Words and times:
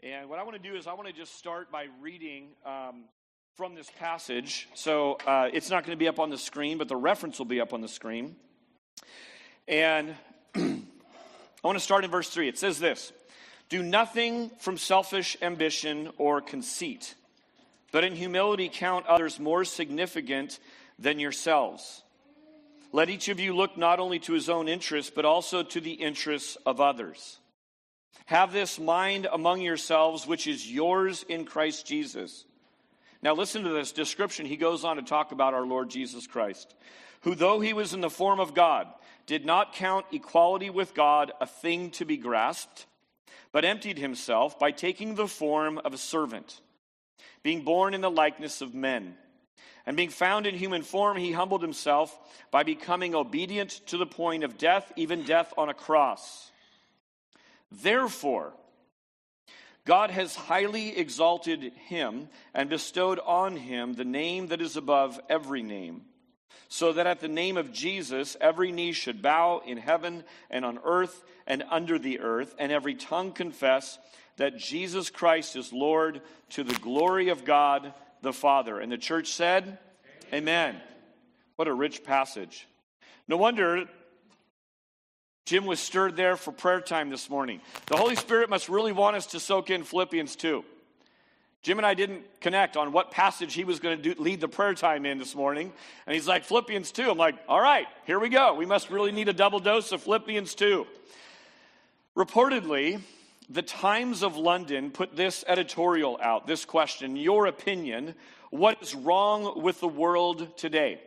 And 0.00 0.28
what 0.28 0.38
I 0.38 0.44
want 0.44 0.62
to 0.62 0.62
do 0.62 0.76
is 0.76 0.86
I 0.86 0.92
want 0.92 1.08
to 1.08 1.12
just 1.12 1.36
start 1.36 1.72
by 1.72 1.86
reading 2.00 2.50
um, 2.64 3.06
from 3.56 3.74
this 3.74 3.90
passage. 3.98 4.68
So 4.74 5.18
uh, 5.26 5.48
it's 5.52 5.70
not 5.70 5.84
going 5.84 5.96
to 5.96 5.98
be 5.98 6.06
up 6.06 6.20
on 6.20 6.30
the 6.30 6.38
screen, 6.38 6.78
but 6.78 6.86
the 6.86 6.94
reference 6.94 7.38
will 7.38 7.46
be 7.46 7.60
up 7.60 7.72
on 7.72 7.80
the 7.80 7.88
screen. 7.88 8.36
And 9.66 10.14
I 10.54 10.80
want 11.64 11.76
to 11.76 11.82
start 11.84 12.04
in 12.04 12.12
verse 12.12 12.30
3. 12.30 12.46
It 12.46 12.58
says 12.58 12.78
this 12.78 13.12
Do 13.68 13.82
nothing 13.82 14.50
from 14.60 14.78
selfish 14.78 15.36
ambition 15.42 16.10
or 16.16 16.40
conceit, 16.40 17.16
but 17.90 18.04
in 18.04 18.14
humility 18.14 18.70
count 18.72 19.04
others 19.06 19.40
more 19.40 19.64
significant 19.64 20.60
than 20.96 21.18
yourselves. 21.18 22.02
Let 22.92 23.10
each 23.10 23.28
of 23.28 23.40
you 23.40 23.52
look 23.56 23.76
not 23.76 23.98
only 23.98 24.20
to 24.20 24.32
his 24.32 24.48
own 24.48 24.68
interests, 24.68 25.10
but 25.12 25.24
also 25.24 25.64
to 25.64 25.80
the 25.80 25.94
interests 25.94 26.56
of 26.64 26.80
others. 26.80 27.40
Have 28.26 28.52
this 28.52 28.78
mind 28.78 29.26
among 29.32 29.62
yourselves, 29.62 30.26
which 30.26 30.46
is 30.46 30.70
yours 30.70 31.24
in 31.28 31.44
Christ 31.44 31.86
Jesus. 31.86 32.44
Now, 33.22 33.34
listen 33.34 33.64
to 33.64 33.70
this 33.70 33.92
description. 33.92 34.46
He 34.46 34.56
goes 34.56 34.84
on 34.84 34.96
to 34.96 35.02
talk 35.02 35.32
about 35.32 35.54
our 35.54 35.66
Lord 35.66 35.90
Jesus 35.90 36.26
Christ, 36.26 36.74
who, 37.22 37.34
though 37.34 37.58
he 37.60 37.72
was 37.72 37.94
in 37.94 38.00
the 38.00 38.10
form 38.10 38.38
of 38.38 38.54
God, 38.54 38.86
did 39.26 39.44
not 39.44 39.74
count 39.74 40.06
equality 40.12 40.70
with 40.70 40.94
God 40.94 41.32
a 41.40 41.46
thing 41.46 41.90
to 41.92 42.04
be 42.04 42.16
grasped, 42.16 42.86
but 43.50 43.64
emptied 43.64 43.98
himself 43.98 44.58
by 44.58 44.70
taking 44.70 45.14
the 45.14 45.26
form 45.26 45.78
of 45.78 45.92
a 45.92 45.98
servant, 45.98 46.60
being 47.42 47.62
born 47.62 47.94
in 47.94 48.00
the 48.00 48.10
likeness 48.10 48.60
of 48.60 48.74
men. 48.74 49.16
And 49.84 49.96
being 49.96 50.10
found 50.10 50.46
in 50.46 50.54
human 50.54 50.82
form, 50.82 51.16
he 51.16 51.32
humbled 51.32 51.62
himself 51.62 52.16
by 52.50 52.62
becoming 52.62 53.14
obedient 53.14 53.70
to 53.86 53.96
the 53.96 54.06
point 54.06 54.44
of 54.44 54.58
death, 54.58 54.92
even 54.96 55.22
death 55.22 55.54
on 55.56 55.70
a 55.70 55.74
cross. 55.74 56.52
Therefore, 57.70 58.52
God 59.84 60.10
has 60.10 60.34
highly 60.34 60.96
exalted 60.96 61.72
him 61.86 62.28
and 62.52 62.68
bestowed 62.68 63.18
on 63.24 63.56
him 63.56 63.94
the 63.94 64.04
name 64.04 64.48
that 64.48 64.60
is 64.60 64.76
above 64.76 65.18
every 65.28 65.62
name, 65.62 66.02
so 66.68 66.92
that 66.92 67.06
at 67.06 67.20
the 67.20 67.28
name 67.28 67.56
of 67.56 67.72
Jesus 67.72 68.36
every 68.40 68.70
knee 68.70 68.92
should 68.92 69.22
bow 69.22 69.62
in 69.64 69.78
heaven 69.78 70.24
and 70.50 70.64
on 70.64 70.78
earth 70.84 71.24
and 71.46 71.64
under 71.70 71.98
the 71.98 72.20
earth, 72.20 72.54
and 72.58 72.70
every 72.70 72.94
tongue 72.94 73.32
confess 73.32 73.98
that 74.36 74.58
Jesus 74.58 75.10
Christ 75.10 75.56
is 75.56 75.72
Lord 75.72 76.20
to 76.50 76.64
the 76.64 76.78
glory 76.80 77.30
of 77.30 77.44
God 77.44 77.94
the 78.22 78.32
Father. 78.32 78.78
And 78.78 78.90
the 78.90 78.98
church 78.98 79.28
said, 79.28 79.78
Amen. 80.32 80.74
Amen. 80.74 80.80
What 81.56 81.68
a 81.68 81.74
rich 81.74 82.04
passage. 82.04 82.68
No 83.26 83.36
wonder 83.36 83.86
Jim 85.48 85.64
was 85.64 85.80
stirred 85.80 86.14
there 86.14 86.36
for 86.36 86.52
prayer 86.52 86.82
time 86.82 87.08
this 87.08 87.30
morning. 87.30 87.62
The 87.86 87.96
Holy 87.96 88.16
Spirit 88.16 88.50
must 88.50 88.68
really 88.68 88.92
want 88.92 89.16
us 89.16 89.24
to 89.28 89.40
soak 89.40 89.70
in 89.70 89.82
Philippians 89.82 90.36
2. 90.36 90.62
Jim 91.62 91.78
and 91.78 91.86
I 91.86 91.94
didn't 91.94 92.24
connect 92.42 92.76
on 92.76 92.92
what 92.92 93.10
passage 93.10 93.54
he 93.54 93.64
was 93.64 93.80
going 93.80 93.96
to 93.96 94.14
do, 94.14 94.22
lead 94.22 94.42
the 94.42 94.48
prayer 94.48 94.74
time 94.74 95.06
in 95.06 95.16
this 95.16 95.34
morning. 95.34 95.72
And 96.04 96.12
he's 96.12 96.28
like, 96.28 96.44
Philippians 96.44 96.92
2. 96.92 97.12
I'm 97.12 97.16
like, 97.16 97.34
all 97.48 97.62
right, 97.62 97.86
here 98.04 98.18
we 98.18 98.28
go. 98.28 98.52
We 98.52 98.66
must 98.66 98.90
really 98.90 99.10
need 99.10 99.30
a 99.30 99.32
double 99.32 99.58
dose 99.58 99.90
of 99.90 100.02
Philippians 100.02 100.54
2. 100.54 100.86
Reportedly, 102.14 103.00
the 103.48 103.62
Times 103.62 104.22
of 104.22 104.36
London 104.36 104.90
put 104.90 105.16
this 105.16 105.46
editorial 105.48 106.18
out 106.22 106.46
this 106.46 106.66
question 106.66 107.16
Your 107.16 107.46
opinion, 107.46 108.14
what 108.50 108.82
is 108.82 108.94
wrong 108.94 109.62
with 109.62 109.80
the 109.80 109.88
world 109.88 110.58
today? 110.58 111.00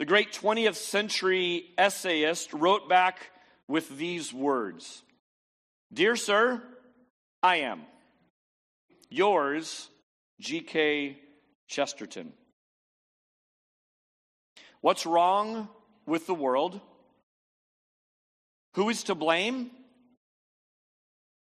The 0.00 0.06
great 0.06 0.32
20th 0.32 0.76
century 0.76 1.66
essayist 1.76 2.54
wrote 2.54 2.88
back 2.88 3.32
with 3.68 3.98
these 3.98 4.32
words 4.32 5.02
Dear 5.92 6.16
Sir, 6.16 6.62
I 7.42 7.56
am. 7.56 7.82
Yours, 9.10 9.90
G.K. 10.40 11.18
Chesterton. 11.68 12.32
What's 14.80 15.04
wrong 15.04 15.68
with 16.06 16.26
the 16.26 16.32
world? 16.32 16.80
Who 18.76 18.88
is 18.88 19.02
to 19.02 19.14
blame? 19.14 19.70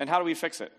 And 0.01 0.09
how 0.09 0.21
do 0.21 0.25
we 0.25 0.33
fix 0.33 0.63
it? 0.63 0.73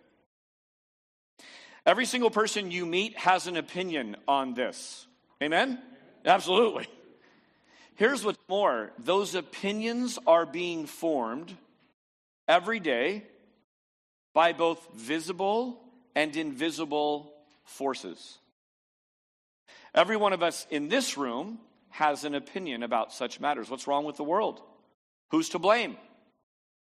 Every 1.85 2.07
single 2.07 2.31
person 2.31 2.71
you 2.71 2.88
meet 2.88 3.15
has 3.19 3.45
an 3.45 3.57
opinion 3.57 4.15
on 4.27 4.55
this. 4.55 5.05
Amen? 5.44 5.77
Absolutely. 6.25 6.88
Here's 7.99 8.23
what's 8.23 8.39
more 8.47 8.93
those 8.97 9.35
opinions 9.35 10.17
are 10.25 10.45
being 10.45 10.85
formed 10.85 11.53
every 12.47 12.79
day 12.79 13.25
by 14.33 14.53
both 14.53 14.87
visible 14.95 15.81
and 16.15 16.33
invisible 16.38 17.33
forces. 17.65 18.38
Every 19.93 20.15
one 20.15 20.31
of 20.31 20.41
us 20.41 20.65
in 20.71 20.88
this 20.88 21.17
room 21.17 21.59
has 21.89 22.23
an 22.23 22.35
opinion 22.35 22.83
about 22.83 23.11
such 23.11 23.41
matters. 23.41 23.69
What's 23.69 23.85
wrong 23.85 24.05
with 24.05 24.15
the 24.15 24.23
world? 24.23 24.61
Who's 25.31 25.49
to 25.49 25.59
blame? 25.59 25.97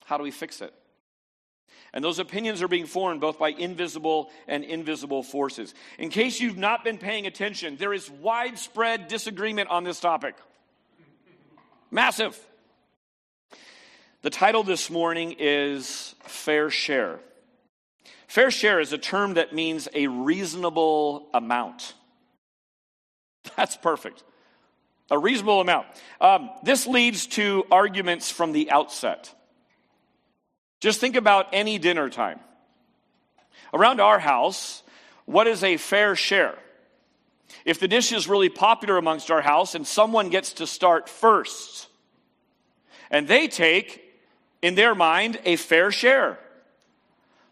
How 0.05 0.17
do 0.17 0.23
we 0.23 0.31
fix 0.31 0.61
it? 0.61 0.73
And 1.93 2.03
those 2.03 2.17
opinions 2.17 2.63
are 2.63 2.67
being 2.67 2.87
formed 2.87 3.21
both 3.21 3.37
by 3.37 3.49
invisible 3.49 4.31
and 4.47 4.63
invisible 4.63 5.21
forces. 5.21 5.75
In 5.99 6.09
case 6.09 6.39
you've 6.39 6.57
not 6.57 6.83
been 6.83 6.97
paying 6.97 7.27
attention, 7.27 7.75
there 7.77 7.93
is 7.93 8.09
widespread 8.09 9.07
disagreement 9.09 9.69
on 9.69 9.83
this 9.83 9.99
topic. 9.99 10.33
Massive. 11.93 12.35
The 14.23 14.31
title 14.31 14.63
this 14.63 14.89
morning 14.89 15.35
is 15.37 16.15
Fair 16.23 16.71
Share. 16.71 17.19
Fair 18.27 18.49
share 18.49 18.79
is 18.79 18.93
a 18.93 18.97
term 18.97 19.35
that 19.35 19.53
means 19.53 19.87
a 19.93 20.07
reasonable 20.07 21.29
amount. 21.35 21.93
That's 23.55 23.77
perfect. 23.77 24.23
A 25.11 25.19
reasonable 25.19 25.61
amount. 25.61 25.85
Um, 26.19 26.49
this 26.63 26.87
leads 26.87 27.27
to 27.27 27.63
arguments 27.69 28.31
from 28.31 28.53
the 28.53 28.71
outset. 28.71 29.31
Just 30.81 30.99
think 30.99 31.15
about 31.15 31.49
any 31.53 31.77
dinner 31.77 32.09
time. 32.09 32.39
Around 33.71 34.01
our 34.01 34.17
house, 34.17 34.81
what 35.25 35.45
is 35.45 35.63
a 35.63 35.77
fair 35.77 36.15
share? 36.15 36.57
If 37.65 37.79
the 37.79 37.87
dish 37.87 38.11
is 38.11 38.27
really 38.27 38.49
popular 38.49 38.97
amongst 38.97 39.31
our 39.31 39.41
house 39.41 39.75
and 39.75 39.87
someone 39.87 40.29
gets 40.29 40.53
to 40.53 40.67
start 40.67 41.07
first, 41.07 41.87
and 43.09 43.27
they 43.27 43.47
take, 43.47 44.03
in 44.61 44.75
their 44.75 44.95
mind, 44.95 45.39
a 45.45 45.55
fair 45.55 45.91
share. 45.91 46.39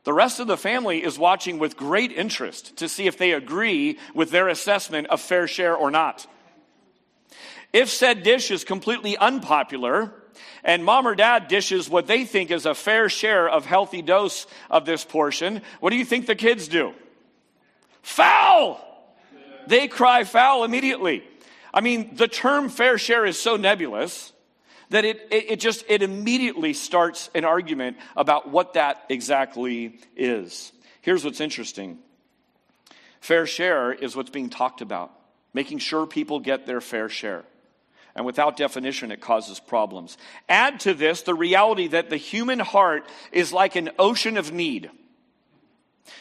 The 0.03 0.13
rest 0.13 0.39
of 0.39 0.47
the 0.47 0.57
family 0.57 1.03
is 1.03 1.19
watching 1.19 1.59
with 1.59 1.77
great 1.77 2.11
interest 2.11 2.77
to 2.77 2.89
see 2.89 3.05
if 3.05 3.17
they 3.17 3.33
agree 3.33 3.99
with 4.15 4.31
their 4.31 4.47
assessment 4.47 5.07
of 5.07 5.21
fair 5.21 5.47
share 5.47 5.75
or 5.75 5.91
not. 5.91 6.25
If 7.71 7.89
said 7.89 8.23
dish 8.23 8.49
is 8.49 8.63
completely 8.63 9.15
unpopular, 9.15 10.13
and 10.63 10.83
mom 10.83 11.07
or 11.07 11.15
dad 11.15 11.47
dishes 11.47 11.89
what 11.89 12.07
they 12.07 12.25
think 12.25 12.51
is 12.51 12.65
a 12.65 12.75
fair 12.75 13.09
share 13.09 13.47
of 13.47 13.65
healthy 13.65 14.01
dose 14.01 14.47
of 14.69 14.85
this 14.85 15.05
portion, 15.05 15.61
what 15.79 15.91
do 15.91 15.95
you 15.95 16.05
think 16.05 16.25
the 16.25 16.35
kids 16.35 16.67
do? 16.67 16.93
Foul! 18.01 18.90
They 19.67 19.87
cry 19.87 20.23
foul 20.23 20.63
immediately. 20.63 21.23
I 21.73 21.81
mean, 21.81 22.15
the 22.15 22.27
term 22.27 22.69
fair 22.69 22.97
share 22.97 23.25
is 23.25 23.39
so 23.39 23.55
nebulous 23.55 24.33
that 24.89 25.05
it, 25.05 25.27
it, 25.31 25.51
it 25.51 25.59
just, 25.59 25.85
it 25.87 26.01
immediately 26.01 26.73
starts 26.73 27.29
an 27.33 27.45
argument 27.45 27.97
about 28.15 28.49
what 28.49 28.73
that 28.73 29.05
exactly 29.09 29.99
is. 30.15 30.71
Here's 31.01 31.23
what's 31.23 31.39
interesting. 31.39 31.97
Fair 33.21 33.45
share 33.45 33.93
is 33.93 34.15
what's 34.15 34.29
being 34.29 34.49
talked 34.49 34.81
about, 34.81 35.11
making 35.53 35.79
sure 35.79 36.05
people 36.05 36.39
get 36.39 36.65
their 36.65 36.81
fair 36.81 37.07
share. 37.07 37.43
And 38.15 38.25
without 38.25 38.57
definition, 38.57 39.11
it 39.11 39.21
causes 39.21 39.59
problems. 39.59 40.17
Add 40.49 40.81
to 40.81 40.93
this 40.93 41.21
the 41.21 41.33
reality 41.33 41.87
that 41.87 42.09
the 42.09 42.17
human 42.17 42.59
heart 42.59 43.07
is 43.31 43.53
like 43.53 43.77
an 43.77 43.91
ocean 43.97 44.37
of 44.37 44.51
need. 44.51 44.91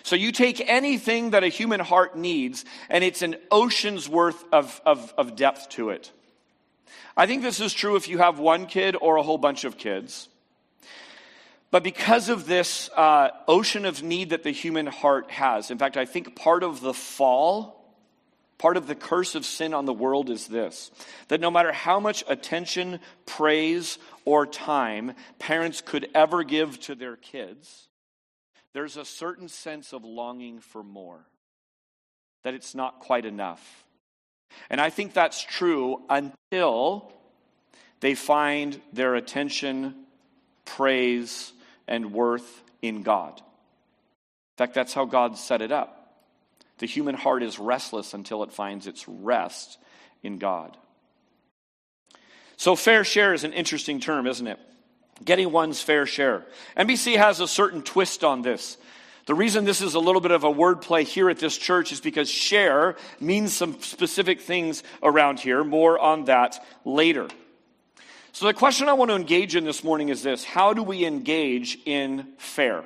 So 0.02 0.16
you 0.16 0.32
take 0.32 0.62
anything 0.68 1.30
that 1.30 1.44
a 1.44 1.48
human 1.48 1.80
heart 1.80 2.16
needs, 2.16 2.64
and 2.88 3.04
it's 3.04 3.22
an 3.22 3.36
ocean's 3.50 4.08
worth 4.08 4.42
of, 4.52 4.80
of, 4.86 5.12
of 5.16 5.36
depth 5.36 5.70
to 5.70 5.90
it. 5.90 6.10
I 7.16 7.26
think 7.26 7.42
this 7.42 7.60
is 7.60 7.72
true 7.72 7.96
if 7.96 8.08
you 8.08 8.18
have 8.18 8.38
one 8.38 8.66
kid 8.66 8.96
or 9.00 9.16
a 9.16 9.22
whole 9.22 9.38
bunch 9.38 9.64
of 9.64 9.76
kids. 9.76 10.28
But 11.70 11.84
because 11.84 12.28
of 12.28 12.46
this 12.46 12.90
uh, 12.96 13.30
ocean 13.46 13.84
of 13.84 14.02
need 14.02 14.30
that 14.30 14.42
the 14.42 14.50
human 14.50 14.86
heart 14.86 15.30
has, 15.30 15.70
in 15.70 15.78
fact, 15.78 15.96
I 15.96 16.04
think 16.04 16.34
part 16.34 16.62
of 16.62 16.80
the 16.80 16.94
fall, 16.94 17.94
part 18.58 18.76
of 18.76 18.86
the 18.86 18.96
curse 18.96 19.34
of 19.34 19.44
sin 19.44 19.72
on 19.72 19.84
the 19.84 19.92
world 19.92 20.30
is 20.30 20.48
this 20.48 20.90
that 21.28 21.40
no 21.40 21.50
matter 21.50 21.72
how 21.72 22.00
much 22.00 22.24
attention, 22.28 22.98
praise, 23.24 23.98
or 24.24 24.46
time 24.46 25.12
parents 25.38 25.80
could 25.80 26.08
ever 26.14 26.42
give 26.42 26.80
to 26.80 26.94
their 26.96 27.16
kids, 27.16 27.86
there's 28.72 28.96
a 28.96 29.04
certain 29.04 29.48
sense 29.48 29.92
of 29.92 30.04
longing 30.04 30.60
for 30.60 30.82
more, 30.82 31.20
that 32.44 32.54
it's 32.54 32.74
not 32.74 33.00
quite 33.00 33.24
enough. 33.24 33.84
And 34.68 34.80
I 34.80 34.90
think 34.90 35.12
that's 35.12 35.42
true 35.42 36.02
until 36.08 37.12
they 38.00 38.14
find 38.14 38.80
their 38.92 39.14
attention, 39.14 39.94
praise, 40.64 41.52
and 41.86 42.12
worth 42.12 42.62
in 42.82 43.02
God. 43.02 43.36
In 43.36 44.66
fact, 44.66 44.74
that's 44.74 44.94
how 44.94 45.04
God 45.04 45.36
set 45.36 45.62
it 45.62 45.72
up. 45.72 45.96
The 46.78 46.86
human 46.86 47.14
heart 47.14 47.42
is 47.42 47.58
restless 47.58 48.14
until 48.14 48.42
it 48.42 48.52
finds 48.52 48.86
its 48.86 49.06
rest 49.06 49.78
in 50.22 50.38
God. 50.38 50.76
So, 52.56 52.76
fair 52.76 53.04
share 53.04 53.32
is 53.32 53.44
an 53.44 53.52
interesting 53.52 54.00
term, 54.00 54.26
isn't 54.26 54.46
it? 54.46 54.58
Getting 55.24 55.52
one's 55.52 55.82
fair 55.82 56.06
share. 56.06 56.44
NBC 56.76 57.16
has 57.16 57.40
a 57.40 57.48
certain 57.48 57.82
twist 57.82 58.24
on 58.24 58.42
this. 58.42 58.78
The 59.26 59.34
reason 59.34 59.64
this 59.64 59.80
is 59.80 59.94
a 59.94 60.00
little 60.00 60.20
bit 60.20 60.30
of 60.30 60.44
a 60.44 60.52
wordplay 60.52 61.04
here 61.04 61.28
at 61.30 61.38
this 61.38 61.56
church 61.56 61.92
is 61.92 62.00
because 62.00 62.28
share 62.28 62.96
means 63.20 63.52
some 63.52 63.80
specific 63.80 64.40
things 64.40 64.82
around 65.02 65.40
here. 65.40 65.62
More 65.62 65.98
on 65.98 66.24
that 66.24 66.64
later. 66.84 67.28
So, 68.32 68.46
the 68.46 68.54
question 68.54 68.88
I 68.88 68.94
want 68.94 69.10
to 69.10 69.16
engage 69.16 69.56
in 69.56 69.64
this 69.64 69.84
morning 69.84 70.08
is 70.08 70.22
this 70.22 70.44
How 70.44 70.72
do 70.72 70.82
we 70.82 71.04
engage 71.04 71.78
in 71.84 72.28
fair? 72.38 72.84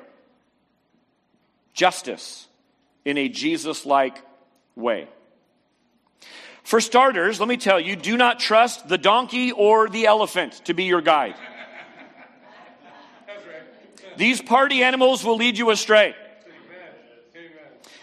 Justice 1.72 2.48
in 3.04 3.18
a 3.18 3.28
Jesus 3.28 3.86
like 3.86 4.20
way. 4.74 5.08
For 6.62 6.80
starters, 6.80 7.40
let 7.40 7.48
me 7.48 7.58
tell 7.58 7.78
you 7.78 7.94
do 7.94 8.16
not 8.16 8.40
trust 8.40 8.88
the 8.88 8.98
donkey 8.98 9.52
or 9.52 9.88
the 9.88 10.06
elephant 10.06 10.62
to 10.64 10.74
be 10.74 10.84
your 10.84 11.02
guide. 11.02 11.34
These 14.16 14.42
party 14.42 14.82
animals 14.82 15.24
will 15.24 15.36
lead 15.36 15.58
you 15.58 15.70
astray. 15.70 16.14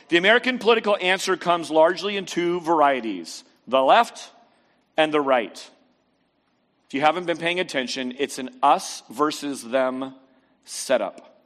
The 0.09 0.17
American 0.17 0.59
political 0.59 0.97
answer 0.99 1.37
comes 1.37 1.71
largely 1.71 2.17
in 2.17 2.25
two 2.25 2.59
varieties 2.61 3.43
the 3.67 3.81
left 3.81 4.29
and 4.97 5.13
the 5.13 5.21
right. 5.21 5.69
If 6.87 6.93
you 6.93 6.99
haven't 6.99 7.25
been 7.25 7.37
paying 7.37 7.61
attention, 7.61 8.15
it's 8.19 8.37
an 8.37 8.49
us 8.61 9.03
versus 9.09 9.63
them 9.63 10.13
setup. 10.65 11.45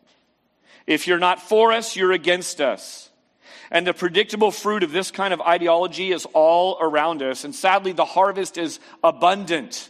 If 0.87 1.05
you're 1.05 1.19
not 1.19 1.39
for 1.39 1.71
us, 1.71 1.95
you're 1.95 2.11
against 2.11 2.59
us. 2.61 3.11
And 3.69 3.85
the 3.85 3.93
predictable 3.93 4.51
fruit 4.51 4.81
of 4.81 4.91
this 4.91 5.11
kind 5.11 5.33
of 5.33 5.41
ideology 5.41 6.11
is 6.11 6.25
all 6.33 6.77
around 6.81 7.21
us. 7.21 7.43
And 7.43 7.53
sadly, 7.53 7.91
the 7.91 8.05
harvest 8.05 8.57
is 8.57 8.79
abundant. 9.03 9.89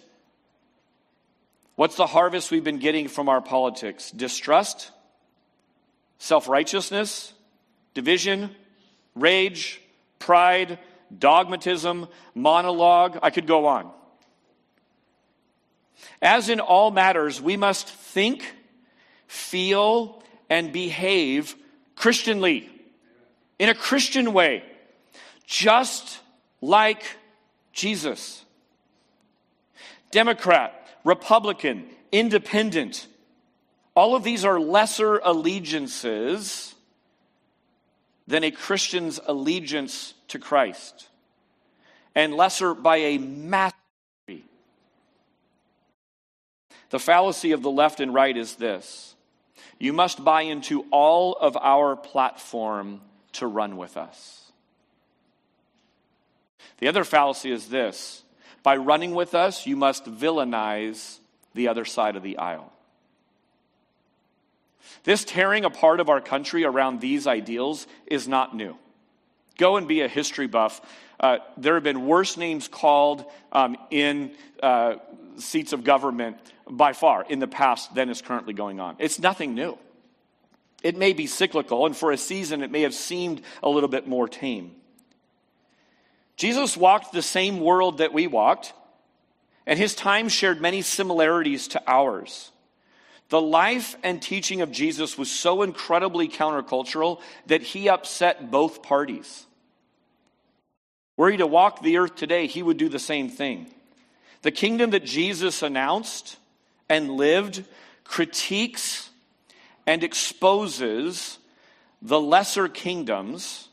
What's 1.76 1.96
the 1.96 2.08
harvest 2.08 2.52
we've 2.52 2.64
been 2.64 2.80
getting 2.80 3.08
from 3.08 3.28
our 3.28 3.42
politics? 3.42 4.12
Distrust, 4.12 4.92
self 6.20 6.48
righteousness, 6.48 7.34
division, 7.94 8.56
rage, 9.14 9.82
pride, 10.20 10.80
dogmatism, 11.18 12.08
monologue. 12.34 13.20
I 13.22 13.30
could 13.30 13.48
go 13.48 13.66
on. 13.68 13.92
As 16.22 16.50
in 16.50 16.60
all 16.60 16.92
matters, 16.92 17.42
we 17.42 17.58
must 17.58 17.88
think, 17.88 18.54
feel, 19.28 20.24
and 20.50 20.72
behave 20.72 21.56
Christianly 21.96 22.70
in 23.60 23.70
a 23.70 23.76
Christian 23.76 24.34
way, 24.34 24.64
just 25.46 26.20
like 26.62 27.04
Jesus. 27.74 28.44
Democrat, 30.12 30.85
Republican, 31.06 31.86
Independent, 32.12 33.08
all 33.96 34.16
of 34.16 34.24
these 34.24 34.44
are 34.44 34.60
lesser 34.60 35.20
allegiances 35.20 36.76
than 38.28 38.44
a 38.44 38.52
Christian's 38.52 39.20
allegiance 39.26 40.14
to 40.30 40.40
Christ, 40.40 41.08
and 42.16 42.34
lesser 42.34 42.74
by 42.74 42.98
a 42.98 43.18
massive. 43.18 43.76
The 46.90 47.00
fallacy 47.00 47.52
of 47.52 47.62
the 47.62 47.72
left 47.72 48.00
and 48.00 48.14
right 48.14 48.36
is 48.36 48.56
this 48.56 49.16
you 49.80 49.94
must 49.94 50.24
buy 50.24 50.44
into 50.44 50.86
all 50.92 51.34
of 51.34 51.58
our 51.58 51.96
platform 51.96 53.02
to 53.34 53.48
run 53.48 53.78
with 53.78 53.98
us. 53.98 54.52
The 56.80 56.88
other 56.88 57.04
fallacy 57.04 57.52
is 57.52 57.70
this 57.70 58.24
by 58.66 58.78
running 58.78 59.14
with 59.14 59.36
us, 59.36 59.68
you 59.68 59.76
must 59.76 60.06
villainize 60.06 61.20
the 61.54 61.68
other 61.68 61.86
side 61.86 62.16
of 62.16 62.24
the 62.24 62.40
aisle. 62.40 62.74
This 65.04 65.24
tearing 65.24 65.66
apart 65.66 66.00
of 66.00 66.10
our 66.10 66.20
country 66.20 66.64
around 66.64 67.00
these 67.00 67.28
ideals 67.28 67.86
is 68.08 68.28
not 68.28 68.56
new. 68.56 68.76
Go 69.60 69.78
and 69.78 69.88
be 69.88 70.02
a 70.02 70.08
history 70.08 70.48
buff. 70.48 70.82
Uh, 71.20 71.38
there 71.58 71.76
have 71.76 71.84
been 71.84 72.08
worse 72.08 72.38
names 72.38 72.68
called 72.68 73.26
um, 73.52 73.78
in 73.92 74.32
uh, 74.64 74.96
seats 75.38 75.72
of 75.72 75.84
government 75.84 76.38
by 76.68 76.94
far 76.94 77.24
in 77.30 77.38
the 77.38 77.48
past 77.48 77.94
than 77.94 78.10
is 78.10 78.24
currently 78.24 78.56
going 78.56 78.80
on. 78.80 78.96
It's 78.98 79.20
nothing 79.20 79.54
new. 79.54 79.78
It 80.82 80.98
may 80.98 81.14
be 81.14 81.28
cyclical, 81.28 81.86
and 81.86 81.96
for 81.96 82.12
a 82.12 82.18
season 82.18 82.64
it 82.64 82.72
may 82.72 82.82
have 82.82 82.96
seemed 82.96 83.44
a 83.62 83.70
little 83.70 83.90
bit 83.90 84.08
more 84.08 84.28
tame. 84.28 84.72
Jesus 86.38 86.76
walked 86.76 87.14
the 87.14 87.22
same 87.22 87.60
world 87.60 88.00
that 88.00 88.14
we 88.14 88.28
walked, 88.28 88.74
and 89.66 89.80
his 89.80 89.96
time 89.96 90.30
shared 90.30 90.62
many 90.62 90.82
similarities 90.82 91.70
to 91.70 91.82
ours. 91.88 92.52
The 93.30 93.42
life 93.42 93.96
and 94.04 94.22
teaching 94.22 94.62
of 94.62 94.72
Jesus 94.72 95.18
was 95.18 95.32
so 95.32 95.64
incredibly 95.64 96.28
countercultural 96.28 97.22
that 97.48 97.64
he 97.64 97.90
upset 97.90 98.52
both 98.52 98.84
parties. 98.84 99.46
Were 101.18 101.32
he 101.32 101.38
to 101.38 101.48
walk 101.48 101.82
the 101.82 101.98
earth 101.98 102.16
today, 102.16 102.46
he 102.48 102.62
would 102.62 102.78
do 102.78 102.90
the 102.90 103.00
same 103.00 103.30
thing. 103.30 103.68
The 104.42 104.52
kingdom 104.52 104.92
that 104.92 105.06
Jesus 105.06 105.64
announced 105.64 106.38
and 106.90 107.12
lived 107.12 107.64
critiques 108.04 109.10
and 109.88 110.04
exposes 110.04 111.40
the 112.02 112.20
lesser 112.20 112.68
kingdoms 112.68 113.70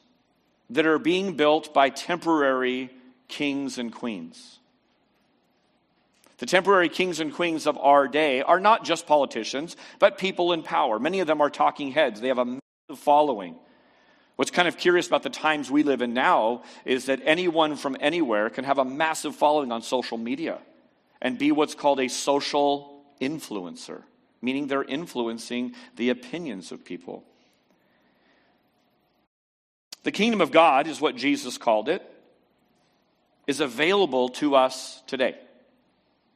that 0.72 0.86
are 0.86 0.98
being 0.98 1.36
built 1.36 1.72
by 1.72 1.88
temporary 1.88 2.90
kings 3.28 3.78
and 3.78 3.92
queens. 3.92 4.58
The 6.38 6.46
temporary 6.46 6.88
kings 6.88 7.20
and 7.20 7.32
queens 7.32 7.66
of 7.66 7.78
our 7.78 8.08
day 8.08 8.42
are 8.42 8.58
not 8.58 8.84
just 8.84 9.06
politicians, 9.06 9.76
but 9.98 10.18
people 10.18 10.52
in 10.52 10.62
power. 10.62 10.98
Many 10.98 11.20
of 11.20 11.26
them 11.26 11.40
are 11.40 11.50
talking 11.50 11.92
heads, 11.92 12.20
they 12.20 12.28
have 12.28 12.38
a 12.38 12.44
massive 12.44 12.98
following. 12.98 13.54
What's 14.36 14.50
kind 14.50 14.66
of 14.66 14.76
curious 14.76 15.06
about 15.06 15.22
the 15.22 15.30
times 15.30 15.70
we 15.70 15.82
live 15.82 16.02
in 16.02 16.14
now 16.14 16.64
is 16.84 17.06
that 17.06 17.20
anyone 17.24 17.76
from 17.76 17.96
anywhere 18.00 18.50
can 18.50 18.64
have 18.64 18.78
a 18.78 18.84
massive 18.84 19.36
following 19.36 19.70
on 19.70 19.82
social 19.82 20.18
media 20.18 20.58
and 21.20 21.38
be 21.38 21.52
what's 21.52 21.74
called 21.74 22.00
a 22.00 22.08
social 22.08 23.04
influencer 23.20 24.02
meaning 24.42 24.66
they're 24.66 24.82
influencing 24.82 25.74
the 25.96 26.10
opinions 26.10 26.72
of 26.72 26.84
people. 26.84 27.24
The 30.04 30.12
kingdom 30.12 30.40
of 30.40 30.50
God 30.50 30.86
is 30.86 31.00
what 31.00 31.16
Jesus 31.16 31.58
called 31.58 31.88
it, 31.88 32.02
is 33.46 33.60
available 33.60 34.30
to 34.30 34.56
us 34.56 35.02
today. 35.06 35.36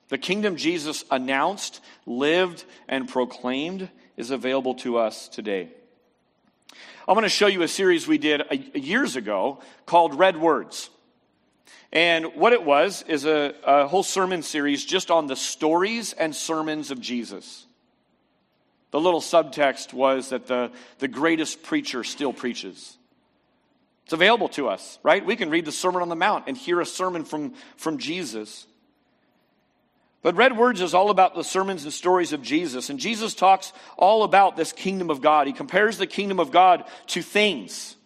The 0.08 0.18
kingdom 0.18 0.56
Jesus 0.56 1.04
announced, 1.10 1.80
lived, 2.04 2.64
and 2.88 3.08
proclaimed 3.08 3.88
is 4.16 4.30
available 4.30 4.76
to 4.76 4.98
us 4.98 5.28
today. 5.28 5.68
I'm 7.08 7.14
going 7.14 7.22
to 7.22 7.28
show 7.28 7.46
you 7.46 7.62
a 7.62 7.68
series 7.68 8.06
we 8.06 8.18
did 8.18 8.42
years 8.74 9.16
ago 9.16 9.60
called 9.84 10.18
Red 10.18 10.36
Words. 10.36 10.90
And 11.92 12.34
what 12.34 12.52
it 12.52 12.64
was 12.64 13.02
is 13.02 13.24
a, 13.24 13.54
a 13.64 13.86
whole 13.86 14.02
sermon 14.02 14.42
series 14.42 14.84
just 14.84 15.10
on 15.10 15.26
the 15.26 15.36
stories 15.36 16.12
and 16.12 16.34
sermons 16.34 16.90
of 16.90 17.00
Jesus. 17.00 17.66
The 18.90 19.00
little 19.00 19.20
subtext 19.20 19.92
was 19.92 20.30
that 20.30 20.46
the, 20.46 20.72
the 20.98 21.08
greatest 21.08 21.62
preacher 21.62 22.02
still 22.04 22.32
preaches. 22.32 22.95
It's 24.06 24.12
available 24.12 24.48
to 24.50 24.68
us, 24.68 25.00
right? 25.02 25.26
We 25.26 25.34
can 25.34 25.50
read 25.50 25.64
the 25.64 25.72
Sermon 25.72 26.00
on 26.00 26.08
the 26.08 26.14
Mount 26.14 26.44
and 26.46 26.56
hear 26.56 26.80
a 26.80 26.86
sermon 26.86 27.24
from, 27.24 27.54
from 27.76 27.98
Jesus. 27.98 28.68
But 30.22 30.36
Red 30.36 30.56
Words 30.56 30.80
is 30.80 30.94
all 30.94 31.10
about 31.10 31.34
the 31.34 31.42
sermons 31.42 31.82
and 31.82 31.92
stories 31.92 32.32
of 32.32 32.40
Jesus. 32.40 32.88
And 32.88 33.00
Jesus 33.00 33.34
talks 33.34 33.72
all 33.96 34.22
about 34.22 34.56
this 34.56 34.72
kingdom 34.72 35.10
of 35.10 35.22
God. 35.22 35.48
He 35.48 35.52
compares 35.52 35.98
the 35.98 36.06
kingdom 36.06 36.38
of 36.38 36.52
God 36.52 36.84
to 37.08 37.20
things. 37.20 37.96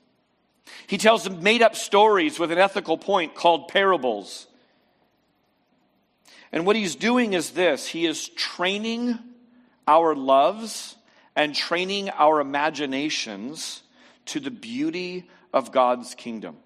He 0.86 0.96
tells 0.96 1.28
made 1.28 1.60
up 1.60 1.76
stories 1.76 2.38
with 2.38 2.50
an 2.50 2.56
ethical 2.56 2.96
point 2.96 3.34
called 3.34 3.68
parables. 3.68 4.46
And 6.50 6.64
what 6.64 6.76
he's 6.76 6.96
doing 6.96 7.34
is 7.34 7.50
this 7.50 7.86
he 7.86 8.06
is 8.06 8.26
training 8.30 9.18
our 9.86 10.14
loves 10.14 10.96
and 11.36 11.54
training 11.54 12.08
our 12.08 12.40
imaginations 12.40 13.82
to 14.24 14.40
the 14.40 14.50
beauty 14.50 15.28
of 15.52 15.72
God's 15.72 16.14
kingdom. 16.14 16.56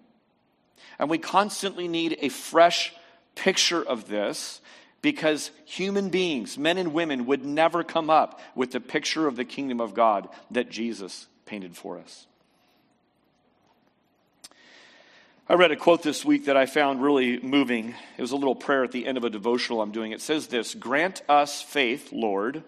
And 0.98 1.10
we 1.10 1.18
constantly 1.18 1.88
need 1.88 2.18
a 2.20 2.28
fresh 2.28 2.92
picture 3.34 3.82
of 3.82 4.08
this 4.08 4.60
because 5.02 5.50
human 5.66 6.08
beings, 6.08 6.56
men 6.56 6.78
and 6.78 6.94
women, 6.94 7.26
would 7.26 7.44
never 7.44 7.84
come 7.84 8.08
up 8.08 8.40
with 8.54 8.72
the 8.72 8.80
picture 8.80 9.26
of 9.26 9.36
the 9.36 9.44
kingdom 9.44 9.80
of 9.80 9.94
God 9.94 10.28
that 10.50 10.70
Jesus 10.70 11.26
painted 11.44 11.76
for 11.76 11.98
us. 11.98 12.26
I 15.46 15.54
read 15.54 15.72
a 15.72 15.76
quote 15.76 16.02
this 16.02 16.24
week 16.24 16.46
that 16.46 16.56
I 16.56 16.64
found 16.64 17.02
really 17.02 17.38
moving. 17.38 17.94
It 18.16 18.22
was 18.22 18.32
a 18.32 18.36
little 18.36 18.54
prayer 18.54 18.82
at 18.82 18.92
the 18.92 19.06
end 19.06 19.18
of 19.18 19.24
a 19.24 19.30
devotional 19.30 19.82
I'm 19.82 19.92
doing. 19.92 20.12
It 20.12 20.22
says 20.22 20.46
this 20.46 20.74
Grant 20.74 21.22
us 21.28 21.60
faith, 21.60 22.12
Lord, 22.12 22.64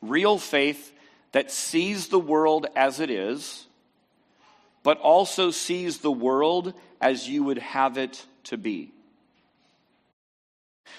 real 0.00 0.38
faith 0.38 0.92
that 1.32 1.50
sees 1.50 2.06
the 2.06 2.20
world 2.20 2.66
as 2.76 3.00
it 3.00 3.10
is 3.10 3.66
but 4.82 4.98
also 4.98 5.50
sees 5.50 5.98
the 5.98 6.12
world 6.12 6.74
as 7.00 7.28
you 7.28 7.44
would 7.44 7.58
have 7.58 7.98
it 7.98 8.24
to 8.44 8.56
be. 8.56 8.92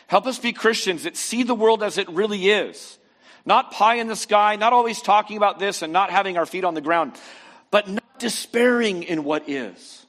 Help 0.08 0.28
us 0.28 0.40
be 0.40 0.54
Christians 0.54 1.04
that 1.04 1.18
see 1.18 1.44
the 1.44 1.56
world 1.56 1.84
as 1.84 1.98
it 1.98 2.10
really 2.10 2.50
is. 2.50 2.98
Not 3.46 3.72
pie 3.72 3.96
in 3.96 4.08
the 4.08 4.16
sky, 4.16 4.56
not 4.56 4.74
always 4.74 5.02
talking 5.02 5.38
about 5.38 5.60
this 5.60 5.82
and 5.82 5.94
not 5.94 6.12
having 6.12 6.38
our 6.38 6.46
feet 6.46 6.64
on 6.64 6.74
the 6.74 6.82
ground, 6.82 7.14
but 7.72 7.88
not 7.88 8.20
despairing 8.20 9.04
in 9.04 9.24
what 9.24 9.48
is. 9.48 10.06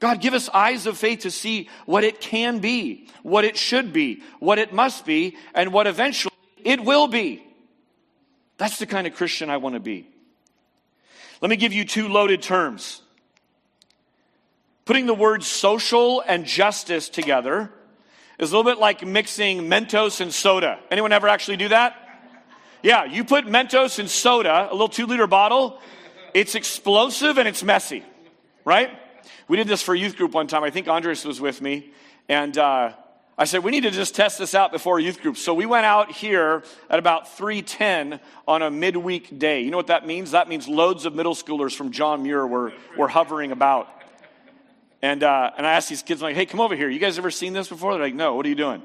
God, 0.00 0.20
give 0.20 0.34
us 0.34 0.48
eyes 0.48 0.86
of 0.86 0.96
faith 0.96 1.20
to 1.20 1.30
see 1.30 1.68
what 1.86 2.04
it 2.04 2.20
can 2.20 2.60
be, 2.60 3.08
what 3.22 3.44
it 3.44 3.56
should 3.56 3.92
be, 3.92 4.22
what 4.38 4.58
it 4.58 4.72
must 4.72 5.04
be, 5.04 5.36
and 5.54 5.72
what 5.72 5.86
eventually 5.86 6.34
it 6.64 6.84
will 6.84 7.08
be. 7.08 7.44
That's 8.58 8.78
the 8.78 8.86
kind 8.86 9.06
of 9.06 9.14
Christian 9.14 9.50
I 9.50 9.56
want 9.56 9.74
to 9.74 9.80
be. 9.80 10.08
Let 11.40 11.50
me 11.50 11.56
give 11.56 11.72
you 11.72 11.84
two 11.84 12.08
loaded 12.08 12.42
terms. 12.42 13.02
Putting 14.84 15.06
the 15.06 15.14
words 15.14 15.46
social 15.46 16.22
and 16.26 16.44
justice 16.44 17.08
together 17.08 17.70
is 18.38 18.50
a 18.50 18.56
little 18.56 18.70
bit 18.70 18.80
like 18.80 19.06
mixing 19.06 19.68
Mentos 19.68 20.20
and 20.20 20.32
soda. 20.32 20.78
Anyone 20.90 21.12
ever 21.12 21.28
actually 21.28 21.58
do 21.58 21.68
that? 21.68 21.96
Yeah, 22.82 23.04
you 23.04 23.24
put 23.24 23.44
Mentos 23.44 23.98
and 23.98 24.08
soda, 24.08 24.68
a 24.70 24.72
little 24.72 24.88
two 24.88 25.06
liter 25.06 25.26
bottle, 25.26 25.80
it's 26.34 26.54
explosive 26.54 27.38
and 27.38 27.48
it's 27.48 27.62
messy, 27.62 28.04
right? 28.64 28.90
We 29.48 29.56
did 29.56 29.66
this 29.66 29.82
for 29.82 29.94
a 29.94 29.98
youth 29.98 30.16
group 30.16 30.32
one 30.32 30.46
time. 30.46 30.62
I 30.62 30.70
think 30.70 30.88
Andres 30.88 31.24
was 31.24 31.40
with 31.40 31.60
me. 31.60 31.90
And 32.28 32.56
uh, 32.56 32.92
I 33.40 33.44
said, 33.44 33.62
we 33.62 33.70
need 33.70 33.84
to 33.84 33.92
just 33.92 34.16
test 34.16 34.38
this 34.38 34.52
out 34.52 34.72
before 34.72 34.98
youth 34.98 35.22
group. 35.22 35.36
So 35.36 35.54
we 35.54 35.64
went 35.64 35.86
out 35.86 36.10
here 36.10 36.64
at 36.90 36.98
about 36.98 37.36
310 37.36 38.18
on 38.48 38.62
a 38.62 38.70
midweek 38.70 39.38
day. 39.38 39.62
You 39.62 39.70
know 39.70 39.76
what 39.76 39.86
that 39.86 40.04
means? 40.04 40.32
That 40.32 40.48
means 40.48 40.66
loads 40.66 41.06
of 41.06 41.14
middle 41.14 41.36
schoolers 41.36 41.72
from 41.74 41.92
John 41.92 42.24
Muir 42.24 42.44
were, 42.44 42.72
were 42.96 43.06
hovering 43.06 43.52
about. 43.52 43.88
And, 45.02 45.22
uh, 45.22 45.52
and 45.56 45.64
I 45.64 45.74
asked 45.74 45.88
these 45.88 46.02
kids, 46.02 46.20
I'm 46.20 46.26
like, 46.26 46.34
hey, 46.34 46.46
come 46.46 46.58
over 46.58 46.74
here. 46.74 46.90
You 46.90 46.98
guys 46.98 47.16
ever 47.16 47.30
seen 47.30 47.52
this 47.52 47.68
before? 47.68 47.92
They're 47.92 48.02
like, 48.02 48.14
no, 48.14 48.34
what 48.34 48.44
are 48.44 48.48
you 48.48 48.56
doing? 48.56 48.82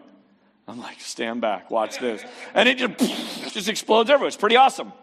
I'm 0.67 0.79
like, 0.79 1.01
stand 1.01 1.41
back, 1.41 1.71
watch 1.71 1.97
this. 1.97 2.23
And 2.53 2.69
it 2.69 2.77
just, 2.77 2.99
just 3.53 3.67
explodes 3.67 4.11
everywhere. 4.11 4.27
It's 4.27 4.37
pretty 4.37 4.55
awesome. 4.55 4.93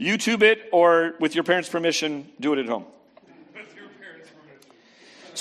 YouTube 0.00 0.42
it, 0.42 0.68
or 0.72 1.14
with 1.20 1.36
your 1.36 1.44
parents' 1.44 1.68
permission, 1.68 2.28
do 2.40 2.52
it 2.52 2.58
at 2.58 2.66
home. 2.66 2.84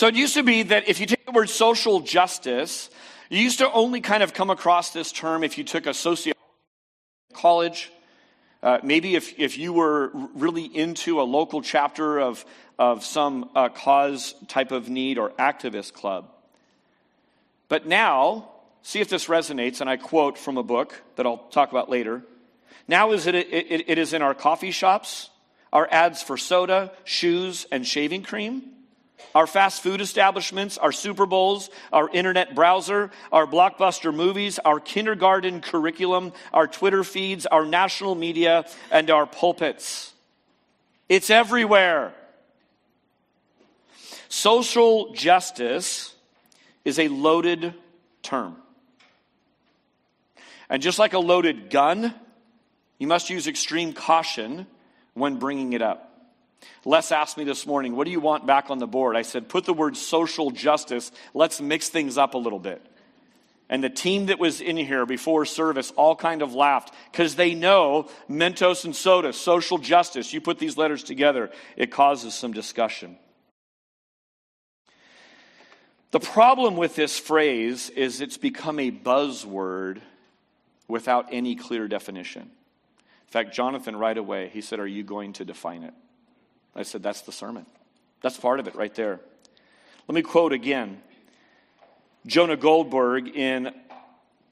So 0.02 0.08
it 0.08 0.16
used 0.16 0.34
to 0.34 0.42
be 0.42 0.64
that 0.64 0.90
if 0.90 1.00
you 1.00 1.06
take 1.06 1.28
the 1.28 1.32
word 1.32 1.48
social 1.48 2.00
justice, 2.00 2.90
you 3.30 3.38
used 3.38 3.60
to 3.60 3.72
only 3.72 4.02
kind 4.02 4.24
of 4.24 4.34
come 4.34 4.50
across 4.50 4.90
this 4.90 5.12
term 5.12 5.44
if 5.44 5.60
you 5.60 5.64
took 5.64 5.86
a 5.86 5.94
socio 5.94 6.34
college. 7.34 7.92
Uh, 8.64 8.80
maybe 8.82 9.14
if, 9.16 9.40
if 9.40 9.60
you 9.60 9.74
were 9.74 10.10
really 10.34 10.66
into 10.66 11.22
a 11.22 11.24
local 11.24 11.62
chapter 11.62 12.20
of, 12.20 12.44
of 12.80 13.06
some 13.06 13.52
uh, 13.54 13.70
cause 13.70 14.34
type 14.48 14.72
of 14.72 14.90
need 14.90 15.20
or 15.20 15.30
activist 15.34 15.94
club. 15.94 16.32
But 17.70 17.86
now, 17.86 18.50
see 18.82 19.02
if 19.02 19.08
this 19.08 19.28
resonates, 19.28 19.82
and 19.82 19.88
I 19.88 19.98
quote 19.98 20.36
from 20.36 20.58
a 20.58 20.64
book 20.64 21.00
that 21.16 21.28
I'll 21.28 21.46
talk 21.52 21.70
about 21.70 21.92
later. 21.92 22.24
Now 22.88 23.12
is 23.12 23.28
it, 23.28 23.36
it, 23.36 23.88
it 23.88 24.00
is 24.00 24.14
in 24.14 24.24
our 24.24 24.34
coffee 24.34 24.72
shops, 24.72 25.30
our 25.72 25.88
ads 25.92 26.24
for 26.24 26.38
soda, 26.38 26.92
shoes, 27.04 27.68
and 27.72 27.86
shaving 27.86 28.24
cream 28.24 28.64
our 29.34 29.48
fast 29.48 29.82
food 29.82 30.02
establishments, 30.02 30.78
our 30.78 30.92
Super 30.92 31.26
Bowls, 31.26 31.70
our 31.92 32.10
internet 32.10 32.56
browser, 32.56 33.12
our 33.32 33.46
blockbuster 33.46 34.14
movies, 34.14 34.60
our 34.60 34.80
kindergarten 34.80 35.62
curriculum, 35.62 36.34
our 36.54 36.68
Twitter 36.68 37.04
feeds, 37.04 37.46
our 37.46 37.66
national 37.66 38.16
media, 38.16 38.66
and 38.92 39.10
our 39.10 39.26
pulpits. 39.26 40.14
It's 41.10 41.30
everywhere. 41.30 42.14
Social 44.30 45.14
justice 45.14 46.16
is 46.86 47.00
a 47.00 47.10
loaded 47.10 47.74
term. 48.24 48.56
And 50.70 50.82
just 50.82 51.00
like 51.00 51.14
a 51.14 51.20
loaded 51.20 51.70
gun, 51.70 52.14
you 52.98 53.08
must 53.08 53.30
use 53.30 53.48
extreme 53.48 53.92
caution 53.92 54.68
when 55.14 55.38
bringing 55.38 55.74
it 55.74 55.82
up. 55.82 56.11
Les 56.86 57.12
asked 57.12 57.38
me 57.38 57.44
this 57.44 57.66
morning, 57.66 57.96
What 57.96 58.06
do 58.06 58.12
you 58.12 58.20
want 58.20 58.46
back 58.46 58.70
on 58.70 58.80
the 58.80 58.88
board? 58.88 59.16
I 59.16 59.22
said, 59.22 59.50
Put 59.50 59.66
the 59.66 59.74
word 59.74 59.98
social 59.98 60.52
justice. 60.52 61.12
Let's 61.34 61.62
mix 61.62 61.90
things 61.90 62.18
up 62.18 62.34
a 62.34 62.38
little 62.38 62.60
bit. 62.60 62.82
And 63.70 63.82
the 63.82 63.90
team 63.90 64.26
that 64.26 64.38
was 64.38 64.60
in 64.60 64.76
here 64.76 65.06
before 65.06 65.46
service 65.46 65.92
all 65.96 66.16
kind 66.16 66.42
of 66.42 66.54
laughed 66.54 66.94
because 67.10 67.36
they 67.36 67.54
know 67.56 68.10
Mentos 68.30 68.84
and 68.84 68.94
soda, 68.94 69.32
social 69.32 69.78
justice. 69.78 70.34
You 70.34 70.42
put 70.42 70.60
these 70.60 70.78
letters 70.78 71.04
together, 71.04 71.52
it 71.78 71.90
causes 71.90 72.34
some 72.34 72.52
discussion. 72.52 73.18
The 76.12 76.20
problem 76.20 76.76
with 76.76 76.96
this 76.96 77.18
phrase 77.18 77.90
is 77.90 78.20
it's 78.20 78.38
become 78.38 78.80
a 78.80 78.92
buzzword 78.92 80.02
without 80.90 81.28
any 81.32 81.56
clear 81.56 81.88
definition. 81.88 82.42
In 82.42 83.32
fact, 83.32 83.54
Jonathan, 83.54 83.96
right 83.96 84.18
away, 84.18 84.50
he 84.50 84.60
said, 84.60 84.82
Are 84.82 84.88
you 84.88 85.04
going 85.04 85.32
to 85.34 85.46
define 85.46 85.84
it? 85.84 85.94
I 86.76 86.84
said, 86.84 87.04
That's 87.04 87.22
the 87.22 87.32
sermon. 87.32 87.66
That's 88.22 88.38
part 88.38 88.60
of 88.60 88.68
it 88.68 88.76
right 88.76 88.94
there. 88.94 89.20
Let 90.08 90.16
me 90.16 90.22
quote 90.22 90.54
again. 90.54 91.02
Jonah 92.28 92.58
Goldberg, 92.58 93.36
in 93.36 93.74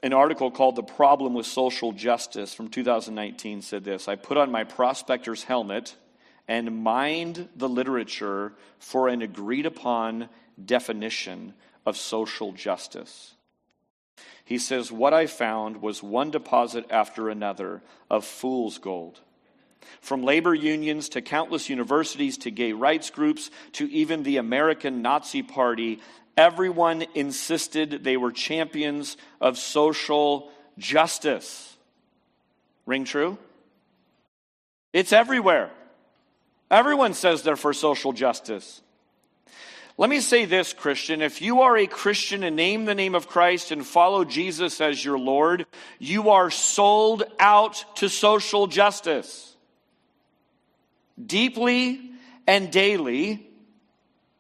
an 0.02 0.14
article 0.14 0.50
called 0.50 0.76
The 0.76 0.84
Problem 0.84 1.34
with 1.34 1.46
Social 1.46 1.92
Justice 1.92 2.54
from 2.54 2.70
2019, 2.70 3.62
said 3.62 3.84
this 3.84 4.08
I 4.08 4.16
put 4.16 4.38
on 4.38 4.52
my 4.52 4.64
prospector's 4.64 5.44
helmet 5.44 5.96
and 6.48 6.84
mined 6.84 7.48
the 7.56 7.70
literature 7.70 8.54
for 8.80 9.08
an 9.08 9.22
agreed 9.22 9.66
upon 9.66 10.30
definition 10.64 11.54
of 11.86 11.96
social 11.96 12.52
justice. 12.52 13.36
He 14.44 14.58
says, 14.58 14.92
What 14.92 15.14
I 15.14 15.28
found 15.28 15.82
was 15.82 16.02
one 16.02 16.32
deposit 16.32 16.86
after 16.90 17.30
another 17.30 17.84
of 18.10 18.26
fool's 18.26 18.80
gold 18.80 19.20
from 20.02 20.24
labor 20.24 20.54
unions 20.54 21.10
to 21.10 21.22
countless 21.22 21.70
universities 21.70 22.38
to 22.40 22.52
gay 22.52 22.74
rights 22.74 23.10
groups 23.10 23.52
to 23.74 23.90
even 23.92 24.24
the 24.24 24.38
American 24.38 25.02
Nazi 25.02 25.44
Party, 25.44 26.00
everyone 26.38 27.06
insisted 27.16 28.04
they 28.04 28.18
were 28.18 28.32
champions 28.32 29.18
of 29.42 29.58
social 29.58 30.52
justice. 30.78 31.78
Ring 32.86 33.04
true? 33.04 33.38
It's 34.94 35.14
everywhere. 35.14 35.70
Everyone 36.72 37.14
says 37.14 37.44
they're 37.44 37.56
for 37.56 37.74
social 37.74 38.14
justice. 38.14 38.82
Let 39.98 40.10
me 40.10 40.22
say 40.22 40.46
this, 40.46 40.72
Christian. 40.72 41.22
If 41.22 41.42
you 41.42 41.62
are 41.62 41.78
a 41.78 41.86
Christian 41.86 42.44
and 42.44 42.56
name 42.56 42.86
the 42.86 42.96
name 42.96 43.16
of 43.16 43.28
Christ 43.28 43.72
and 43.72 43.86
follow 43.86 44.24
Jesus 44.24 44.80
as 44.80 45.04
your 45.04 45.20
Lord, 45.20 45.66
you 46.00 46.30
are 46.30 46.50
sold 46.50 47.24
out 47.38 47.84
to 47.98 48.08
social 48.08 48.68
justice 48.68 49.50
deeply 51.24 52.12
and 52.48 52.72
daily, 52.72 53.46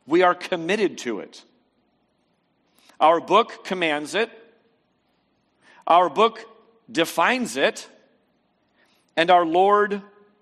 we 0.06 0.24
are 0.24 0.36
committed 0.36 0.98
to 1.00 1.20
it. 1.20 1.44
Our 3.00 3.22
book 3.22 3.64
commands 3.64 4.16
it, 4.16 4.30
our 5.88 6.10
book 6.10 6.44
defines 6.92 7.56
it, 7.56 7.88
and 9.16 9.30
our 9.30 9.46
Lord 9.46 10.02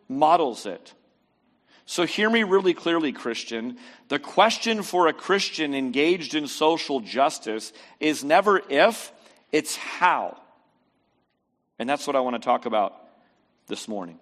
models 0.10 0.66
it. 0.66 0.94
So, 1.86 2.06
hear 2.06 2.30
me 2.30 2.44
really 2.44 2.74
clearly, 2.74 3.14
Christian. 3.14 3.78
The 4.10 4.20
question 4.20 4.84
for 4.84 5.08
a 5.08 5.14
Christian 5.14 5.74
engaged 5.74 6.36
in 6.36 6.48
social 6.48 7.00
justice 7.00 7.72
is 8.02 8.26
never 8.26 8.62
if, 8.70 9.14
it's 9.54 9.78
how. 9.78 10.38
And 11.80 11.88
that's 11.88 12.06
what 12.06 12.18
I 12.18 12.20
want 12.20 12.36
to 12.36 12.46
talk 12.46 12.66
about 12.66 12.94
this 13.68 13.88
morning. 13.88 14.20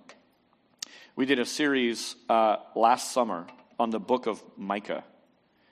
We 1.16 1.26
did 1.26 1.40
a 1.40 1.46
series 1.46 2.16
uh, 2.28 2.58
last 2.76 3.14
summer 3.14 3.48
on 3.80 3.90
the 3.90 4.00
book 4.00 4.28
of 4.28 4.44
Micah. 4.58 5.04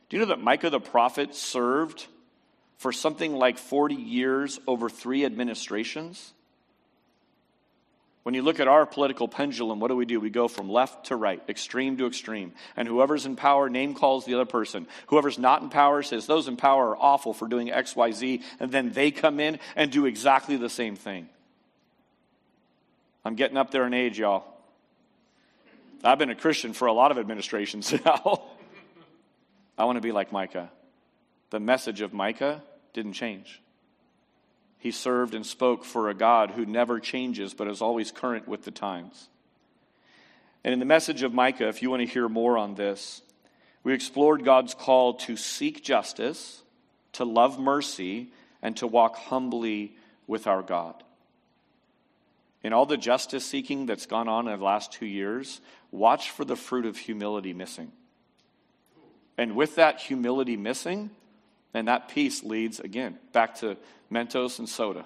Do 0.07 0.15
you 0.15 0.21
know 0.21 0.29
that 0.29 0.39
Micah 0.39 0.69
the 0.69 0.79
prophet 0.79 1.35
served 1.35 2.07
for 2.77 2.93
something 2.93 3.33
like 3.33 3.57
40 3.57 3.95
years 3.95 4.59
over 4.67 4.89
three 4.89 5.25
administrations? 5.25 6.33
When 8.23 8.33
you 8.35 8.41
look 8.41 8.61
at 8.61 8.69
our 8.69 8.85
political 8.85 9.27
pendulum, 9.27 9.81
what 9.81 9.89
do 9.89 9.97
we 9.97 10.05
do? 10.05 10.21
We 10.21 10.29
go 10.29 10.47
from 10.47 10.69
left 10.69 11.07
to 11.07 11.17
right, 11.17 11.43
extreme 11.49 11.97
to 11.97 12.07
extreme. 12.07 12.53
And 12.77 12.87
whoever's 12.87 13.25
in 13.25 13.35
power 13.35 13.67
name 13.67 13.95
calls 13.95 14.23
the 14.23 14.35
other 14.35 14.45
person. 14.45 14.87
Whoever's 15.07 15.37
not 15.37 15.61
in 15.61 15.67
power 15.69 16.03
says 16.03 16.25
those 16.25 16.47
in 16.47 16.55
power 16.55 16.91
are 16.91 16.97
awful 16.97 17.33
for 17.33 17.49
doing 17.49 17.69
X, 17.69 17.97
Y, 17.97 18.11
Z. 18.11 18.41
And 18.61 18.71
then 18.71 18.93
they 18.93 19.11
come 19.11 19.41
in 19.41 19.59
and 19.75 19.91
do 19.91 20.05
exactly 20.05 20.55
the 20.55 20.69
same 20.69 20.95
thing. 20.95 21.27
I'm 23.25 23.35
getting 23.35 23.57
up 23.57 23.71
there 23.71 23.85
in 23.85 23.93
age, 23.93 24.19
y'all. 24.19 24.52
I've 26.03 26.19
been 26.19 26.29
a 26.29 26.35
Christian 26.35 26.73
for 26.73 26.87
a 26.87 26.93
lot 26.93 27.11
of 27.11 27.17
administrations 27.17 27.93
now. 28.05 28.43
I 29.77 29.85
want 29.85 29.97
to 29.97 30.01
be 30.01 30.11
like 30.11 30.31
Micah. 30.31 30.69
The 31.49 31.59
message 31.59 32.01
of 32.01 32.13
Micah 32.13 32.61
didn't 32.93 33.13
change. 33.13 33.61
He 34.77 34.91
served 34.91 35.33
and 35.33 35.45
spoke 35.45 35.85
for 35.85 36.09
a 36.09 36.13
God 36.13 36.51
who 36.51 36.65
never 36.65 36.99
changes 36.99 37.53
but 37.53 37.67
is 37.69 37.81
always 37.81 38.11
current 38.11 38.47
with 38.47 38.65
the 38.65 38.71
times. 38.71 39.29
And 40.63 40.73
in 40.73 40.79
the 40.79 40.85
message 40.85 41.23
of 41.23 41.33
Micah, 41.33 41.69
if 41.69 41.81
you 41.81 41.89
want 41.89 42.01
to 42.01 42.05
hear 42.05 42.27
more 42.27 42.57
on 42.57 42.75
this, 42.75 43.21
we 43.83 43.93
explored 43.93 44.43
God's 44.43 44.73
call 44.73 45.15
to 45.15 45.37
seek 45.37 45.83
justice, 45.83 46.63
to 47.13 47.25
love 47.25 47.59
mercy, 47.59 48.31
and 48.61 48.75
to 48.77 48.87
walk 48.87 49.15
humbly 49.15 49.95
with 50.27 50.47
our 50.47 50.61
God. 50.61 51.03
In 52.63 52.71
all 52.73 52.85
the 52.85 52.97
justice 52.97 53.45
seeking 53.45 53.85
that's 53.85 54.05
gone 54.05 54.27
on 54.27 54.47
in 54.47 54.57
the 54.57 54.65
last 54.65 54.93
two 54.93 55.05
years, 55.05 55.59
watch 55.91 56.31
for 56.31 56.45
the 56.45 56.55
fruit 56.55 56.85
of 56.85 56.97
humility 56.97 57.53
missing. 57.53 57.91
And 59.37 59.55
with 59.55 59.75
that 59.75 59.99
humility 59.99 60.55
missing, 60.55 61.09
and 61.73 61.87
that 61.87 62.07
peace 62.07 62.43
leads 62.43 62.79
again 62.79 63.17
back 63.33 63.55
to 63.55 63.77
Mentos 64.11 64.59
and 64.59 64.69
soda. 64.69 65.05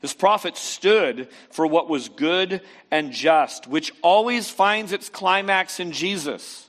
This 0.00 0.14
prophet 0.14 0.56
stood 0.56 1.28
for 1.50 1.66
what 1.66 1.88
was 1.88 2.08
good 2.08 2.62
and 2.90 3.12
just, 3.12 3.66
which 3.66 3.92
always 4.02 4.48
finds 4.48 4.92
its 4.92 5.08
climax 5.08 5.80
in 5.80 5.92
Jesus. 5.92 6.68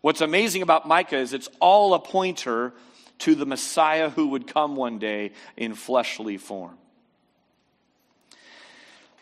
What's 0.00 0.22
amazing 0.22 0.62
about 0.62 0.88
Micah 0.88 1.18
is 1.18 1.32
it's 1.32 1.50
all 1.60 1.94
a 1.94 1.98
pointer 1.98 2.72
to 3.18 3.34
the 3.34 3.46
Messiah 3.46 4.10
who 4.10 4.28
would 4.28 4.46
come 4.46 4.76
one 4.76 4.98
day 4.98 5.32
in 5.56 5.74
fleshly 5.74 6.38
form. 6.38 6.76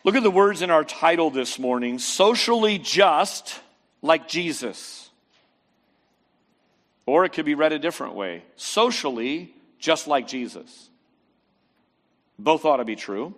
Look 0.03 0.15
at 0.15 0.23
the 0.23 0.31
words 0.31 0.61
in 0.61 0.71
our 0.71 0.83
title 0.83 1.29
this 1.29 1.59
morning 1.59 1.99
socially 1.99 2.79
just 2.79 3.59
like 4.01 4.27
Jesus. 4.27 5.09
Or 7.05 7.23
it 7.25 7.33
could 7.33 7.45
be 7.45 7.55
read 7.55 7.71
a 7.71 7.79
different 7.79 8.15
way 8.15 8.43
socially 8.55 9.53
just 9.77 10.07
like 10.07 10.27
Jesus. 10.27 10.89
Both 12.39 12.65
ought 12.65 12.77
to 12.77 12.85
be 12.85 12.95
true. 12.95 13.35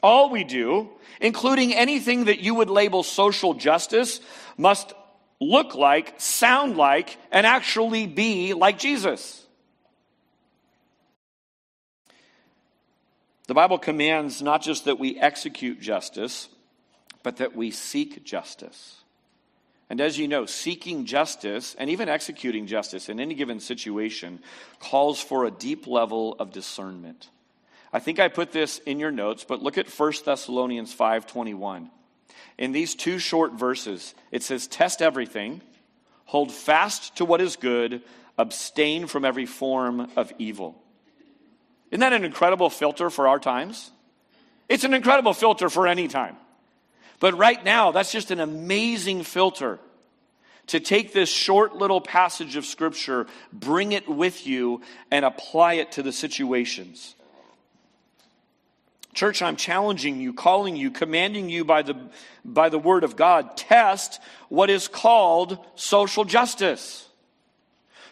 All 0.00 0.30
we 0.30 0.44
do, 0.44 0.88
including 1.20 1.74
anything 1.74 2.26
that 2.26 2.38
you 2.38 2.54
would 2.54 2.70
label 2.70 3.02
social 3.02 3.54
justice, 3.54 4.20
must 4.56 4.92
look 5.40 5.74
like, 5.74 6.14
sound 6.18 6.76
like, 6.76 7.16
and 7.32 7.44
actually 7.44 8.06
be 8.06 8.54
like 8.54 8.78
Jesus. 8.78 9.44
The 13.48 13.54
Bible 13.54 13.78
commands 13.78 14.42
not 14.42 14.60
just 14.60 14.84
that 14.84 14.98
we 14.98 15.18
execute 15.18 15.80
justice, 15.80 16.50
but 17.22 17.38
that 17.38 17.56
we 17.56 17.70
seek 17.70 18.22
justice. 18.22 19.02
And 19.88 20.02
as 20.02 20.18
you 20.18 20.28
know, 20.28 20.44
seeking 20.44 21.06
justice 21.06 21.74
and 21.78 21.88
even 21.88 22.10
executing 22.10 22.66
justice 22.66 23.08
in 23.08 23.18
any 23.18 23.34
given 23.34 23.58
situation 23.58 24.40
calls 24.80 25.22
for 25.22 25.46
a 25.46 25.50
deep 25.50 25.86
level 25.86 26.36
of 26.38 26.52
discernment. 26.52 27.30
I 27.90 28.00
think 28.00 28.20
I 28.20 28.28
put 28.28 28.52
this 28.52 28.80
in 28.80 29.00
your 29.00 29.10
notes, 29.10 29.44
but 29.48 29.62
look 29.62 29.78
at 29.78 29.88
1 29.88 30.26
Thessalonians 30.26 30.92
5:21. 30.92 31.90
In 32.58 32.72
these 32.72 32.94
two 32.94 33.18
short 33.18 33.54
verses, 33.54 34.14
it 34.30 34.42
says 34.42 34.66
test 34.66 35.00
everything, 35.00 35.62
hold 36.26 36.52
fast 36.52 37.16
to 37.16 37.24
what 37.24 37.40
is 37.40 37.56
good, 37.56 38.02
abstain 38.36 39.06
from 39.06 39.24
every 39.24 39.46
form 39.46 40.10
of 40.16 40.34
evil. 40.36 40.82
Isn't 41.90 42.00
that 42.00 42.12
an 42.12 42.24
incredible 42.24 42.70
filter 42.70 43.10
for 43.10 43.28
our 43.28 43.38
times? 43.38 43.90
It's 44.68 44.84
an 44.84 44.94
incredible 44.94 45.32
filter 45.32 45.70
for 45.70 45.86
any 45.86 46.08
time. 46.08 46.36
But 47.20 47.36
right 47.36 47.62
now, 47.64 47.90
that's 47.90 48.12
just 48.12 48.30
an 48.30 48.40
amazing 48.40 49.24
filter 49.24 49.78
to 50.68 50.80
take 50.80 51.12
this 51.12 51.30
short 51.30 51.76
little 51.76 52.00
passage 52.00 52.56
of 52.56 52.66
Scripture, 52.66 53.26
bring 53.52 53.92
it 53.92 54.08
with 54.08 54.46
you, 54.46 54.82
and 55.10 55.24
apply 55.24 55.74
it 55.74 55.92
to 55.92 56.02
the 56.02 56.12
situations. 56.12 57.14
Church, 59.14 59.42
I'm 59.42 59.56
challenging 59.56 60.20
you, 60.20 60.32
calling 60.32 60.76
you, 60.76 60.90
commanding 60.90 61.48
you 61.48 61.64
by 61.64 61.82
the, 61.82 61.96
by 62.44 62.68
the 62.68 62.78
Word 62.78 63.02
of 63.02 63.16
God. 63.16 63.56
Test 63.56 64.20
what 64.48 64.70
is 64.70 64.86
called 64.86 65.58
social 65.74 66.24
justice. 66.24 67.08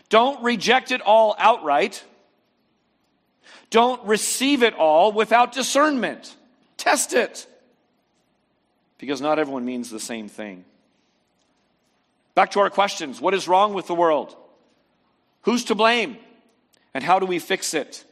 Don't 0.09 0.43
reject 0.43 0.91
it 0.91 1.03
all 1.03 1.37
outright. 1.39 2.03
Don't 3.71 4.05
receive 4.07 4.63
it 4.63 4.75
all 4.75 5.13
without 5.13 5.53
discernment. 5.53 6.35
Test 6.77 7.13
it. 7.13 7.47
Because 8.99 9.21
not 9.21 9.39
everyone 9.39 9.65
means 9.65 9.91
the 9.91 10.01
same 10.01 10.29
thing. 10.29 10.65
Back 12.35 12.53
to 12.53 12.61
our 12.61 12.71
questions 12.71 13.21
What 13.21 13.35
is 13.35 13.49
wrong 13.49 13.75
with 13.75 13.87
the 13.87 13.95
world? 13.95 14.37
Who's 15.43 15.65
to 15.65 15.75
blame? 15.75 16.19
And 16.95 17.05
how 17.05 17.19
do 17.19 17.27
we 17.27 17.39
fix 17.39 17.75
it? 17.75 18.05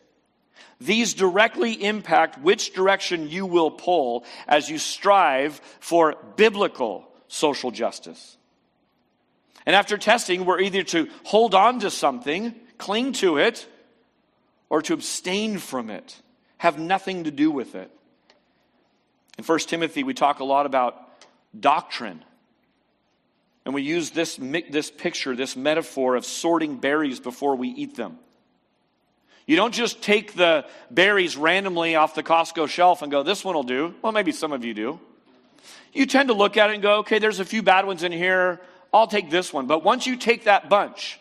These 0.81 1.15
directly 1.15 1.73
impact 1.85 2.39
which 2.41 2.75
direction 2.75 3.29
you 3.29 3.47
will 3.47 3.71
pull 3.71 4.25
as 4.47 4.69
you 4.69 4.79
strive 4.79 5.61
for 5.81 6.17
biblical 6.37 7.09
social 7.29 7.71
justice. 7.71 8.37
And 9.67 9.75
after 9.75 9.97
testing, 9.97 10.45
we're 10.45 10.61
either 10.61 10.83
to 10.83 11.09
hold 11.25 11.55
on 11.55 11.81
to 11.81 11.91
something, 11.91 12.55
cling 12.77 13.13
to 13.15 13.39
it, 13.39 13.67
or 14.71 14.83
to 14.83 14.95
abstain 14.95 15.59
from 15.59 15.91
it, 15.91 16.21
have 16.59 16.79
nothing 16.79 17.25
to 17.25 17.31
do 17.31 17.51
with 17.51 17.75
it. 17.75 17.91
In 19.39 19.45
1 19.45 19.59
Timothy, 19.61 20.05
we 20.05 20.15
talk 20.15 20.41
a 20.41 20.45
lot 20.45 20.67
about 20.67 20.97
doctrine. 21.59 22.25
And 23.65 23.75
we 23.75 23.83
use 23.83 24.11
this, 24.11 24.37
this 24.37 24.91
picture, 24.91 25.35
this 25.35 25.57
metaphor 25.57 26.17
of 26.17 26.25
sorting 26.25 26.77
berries 26.77 27.21
before 27.21 27.57
we 27.57 27.69
eat 27.69 27.97
them. 27.97 28.19
You 29.47 29.57
don't 29.57 29.75
just 29.75 30.03
take 30.03 30.35
the 30.35 30.67
berries 30.91 31.37
randomly 31.37 31.97
off 31.97 32.15
the 32.15 32.23
Costco 32.23 32.69
shelf 32.69 33.03
and 33.03 33.11
go, 33.11 33.23
this 33.23 33.45
one 33.45 33.55
will 33.55 33.63
do. 33.63 33.95
Well, 34.01 34.13
maybe 34.13 34.33
some 34.33 34.53
of 34.53 34.65
you 34.65 34.73
do. 34.73 35.01
You 35.93 36.07
tend 36.07 36.29
to 36.29 36.35
look 36.35 36.57
at 36.57 36.71
it 36.71 36.75
and 36.75 36.83
go, 36.83 36.99
okay, 36.99 37.19
there's 37.19 37.41
a 37.41 37.45
few 37.45 37.63
bad 37.63 37.87
ones 37.87 38.03
in 38.03 38.13
here. 38.13 38.61
I'll 38.93 39.07
take 39.07 39.31
this 39.31 39.53
one. 39.53 39.67
But 39.67 39.85
once 39.85 40.07
you 40.07 40.17
take 40.17 40.45
that 40.45 40.69
bunch, 40.69 41.21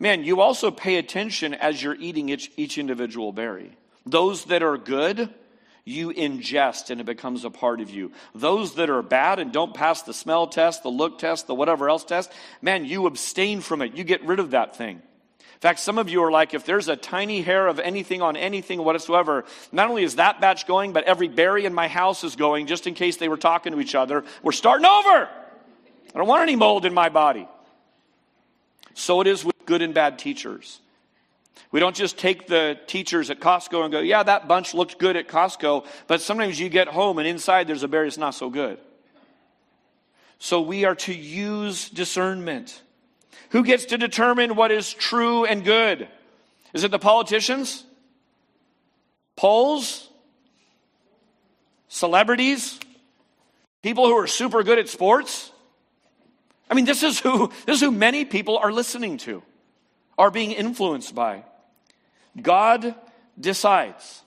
man, 0.00 0.24
you 0.24 0.40
also 0.40 0.72
pay 0.72 0.96
attention 0.96 1.54
as 1.54 1.80
you're 1.80 1.94
eating 1.94 2.30
each, 2.30 2.50
each 2.56 2.78
individual 2.78 3.32
berry. 3.32 3.70
Those 4.04 4.46
that 4.46 4.62
are 4.62 4.76
good, 4.76 5.32
you 5.84 6.08
ingest 6.08 6.90
and 6.90 7.00
it 7.00 7.04
becomes 7.04 7.44
a 7.44 7.50
part 7.50 7.80
of 7.80 7.90
you. 7.90 8.10
Those 8.34 8.74
that 8.74 8.90
are 8.90 9.02
bad 9.02 9.38
and 9.38 9.52
don't 9.52 9.74
pass 9.74 10.02
the 10.02 10.14
smell 10.14 10.46
test, 10.46 10.82
the 10.82 10.88
look 10.88 11.18
test, 11.18 11.46
the 11.46 11.54
whatever 11.54 11.88
else 11.88 12.04
test, 12.04 12.32
man, 12.60 12.84
you 12.84 13.06
abstain 13.06 13.60
from 13.60 13.82
it. 13.82 13.94
You 13.94 14.02
get 14.02 14.24
rid 14.24 14.40
of 14.40 14.50
that 14.52 14.76
thing. 14.76 14.96
In 14.96 15.68
fact, 15.68 15.80
some 15.80 15.98
of 15.98 16.08
you 16.08 16.22
are 16.22 16.30
like, 16.30 16.54
if 16.54 16.64
there's 16.64 16.88
a 16.88 16.96
tiny 16.96 17.42
hair 17.42 17.66
of 17.66 17.78
anything 17.78 18.22
on 18.22 18.34
anything 18.34 18.82
whatsoever, 18.82 19.44
not 19.72 19.90
only 19.90 20.04
is 20.04 20.16
that 20.16 20.40
batch 20.40 20.66
going, 20.66 20.94
but 20.94 21.04
every 21.04 21.28
berry 21.28 21.66
in 21.66 21.74
my 21.74 21.86
house 21.86 22.24
is 22.24 22.34
going, 22.34 22.66
just 22.66 22.86
in 22.86 22.94
case 22.94 23.18
they 23.18 23.28
were 23.28 23.36
talking 23.36 23.74
to 23.74 23.80
each 23.80 23.94
other. 23.94 24.24
We're 24.42 24.52
starting 24.52 24.86
over. 24.86 25.28
I 25.28 26.18
don't 26.18 26.26
want 26.26 26.42
any 26.42 26.56
mold 26.56 26.86
in 26.86 26.94
my 26.94 27.10
body. 27.10 27.46
So 28.94 29.20
it 29.20 29.26
is 29.26 29.44
with 29.44 29.59
good 29.70 29.82
and 29.82 29.94
bad 29.94 30.18
teachers. 30.18 30.80
We 31.70 31.78
don't 31.78 31.94
just 31.94 32.18
take 32.18 32.48
the 32.48 32.76
teachers 32.88 33.30
at 33.30 33.38
Costco 33.38 33.84
and 33.84 33.92
go, 33.92 34.00
yeah, 34.00 34.24
that 34.24 34.48
bunch 34.48 34.74
looked 34.74 34.98
good 34.98 35.16
at 35.16 35.28
Costco, 35.28 35.86
but 36.08 36.20
sometimes 36.20 36.58
you 36.58 36.68
get 36.68 36.88
home 36.88 37.18
and 37.18 37.28
inside 37.28 37.68
there's 37.68 37.84
a 37.84 37.88
berry 37.88 38.06
that's 38.06 38.18
not 38.18 38.34
so 38.34 38.50
good. 38.50 38.80
So 40.40 40.60
we 40.60 40.84
are 40.86 40.96
to 40.96 41.14
use 41.14 41.88
discernment. 41.88 42.82
Who 43.50 43.62
gets 43.62 43.84
to 43.86 43.96
determine 43.96 44.56
what 44.56 44.72
is 44.72 44.92
true 44.92 45.44
and 45.44 45.64
good? 45.64 46.08
Is 46.74 46.82
it 46.82 46.90
the 46.90 46.98
politicians? 46.98 47.84
Polls? 49.36 50.08
Celebrities? 51.86 52.80
People 53.82 54.06
who 54.06 54.16
are 54.16 54.26
super 54.26 54.64
good 54.64 54.80
at 54.80 54.88
sports? 54.88 55.52
I 56.68 56.74
mean, 56.74 56.86
this 56.86 57.04
is 57.04 57.20
who, 57.20 57.52
this 57.66 57.76
is 57.76 57.80
who 57.80 57.92
many 57.92 58.24
people 58.24 58.58
are 58.58 58.72
listening 58.72 59.18
to, 59.18 59.42
are 60.20 60.30
being 60.30 60.52
influenced 60.52 61.14
by. 61.14 61.42
God 62.40 62.94
decides 63.40 64.22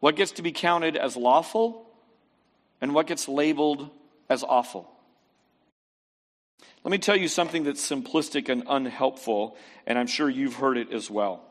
what 0.00 0.16
gets 0.16 0.32
to 0.32 0.42
be 0.42 0.52
counted 0.52 0.96
as 0.96 1.18
lawful 1.18 1.86
and 2.80 2.94
what 2.94 3.06
gets 3.06 3.28
labeled 3.28 3.90
as 4.30 4.42
awful. 4.42 4.90
Let 6.82 6.90
me 6.90 6.96
tell 6.96 7.14
you 7.14 7.28
something 7.28 7.64
that's 7.64 7.86
simplistic 7.86 8.48
and 8.48 8.62
unhelpful, 8.66 9.54
and 9.86 9.98
I'm 9.98 10.06
sure 10.06 10.30
you've 10.30 10.54
heard 10.54 10.78
it 10.78 10.90
as 10.94 11.10
well. 11.10 11.44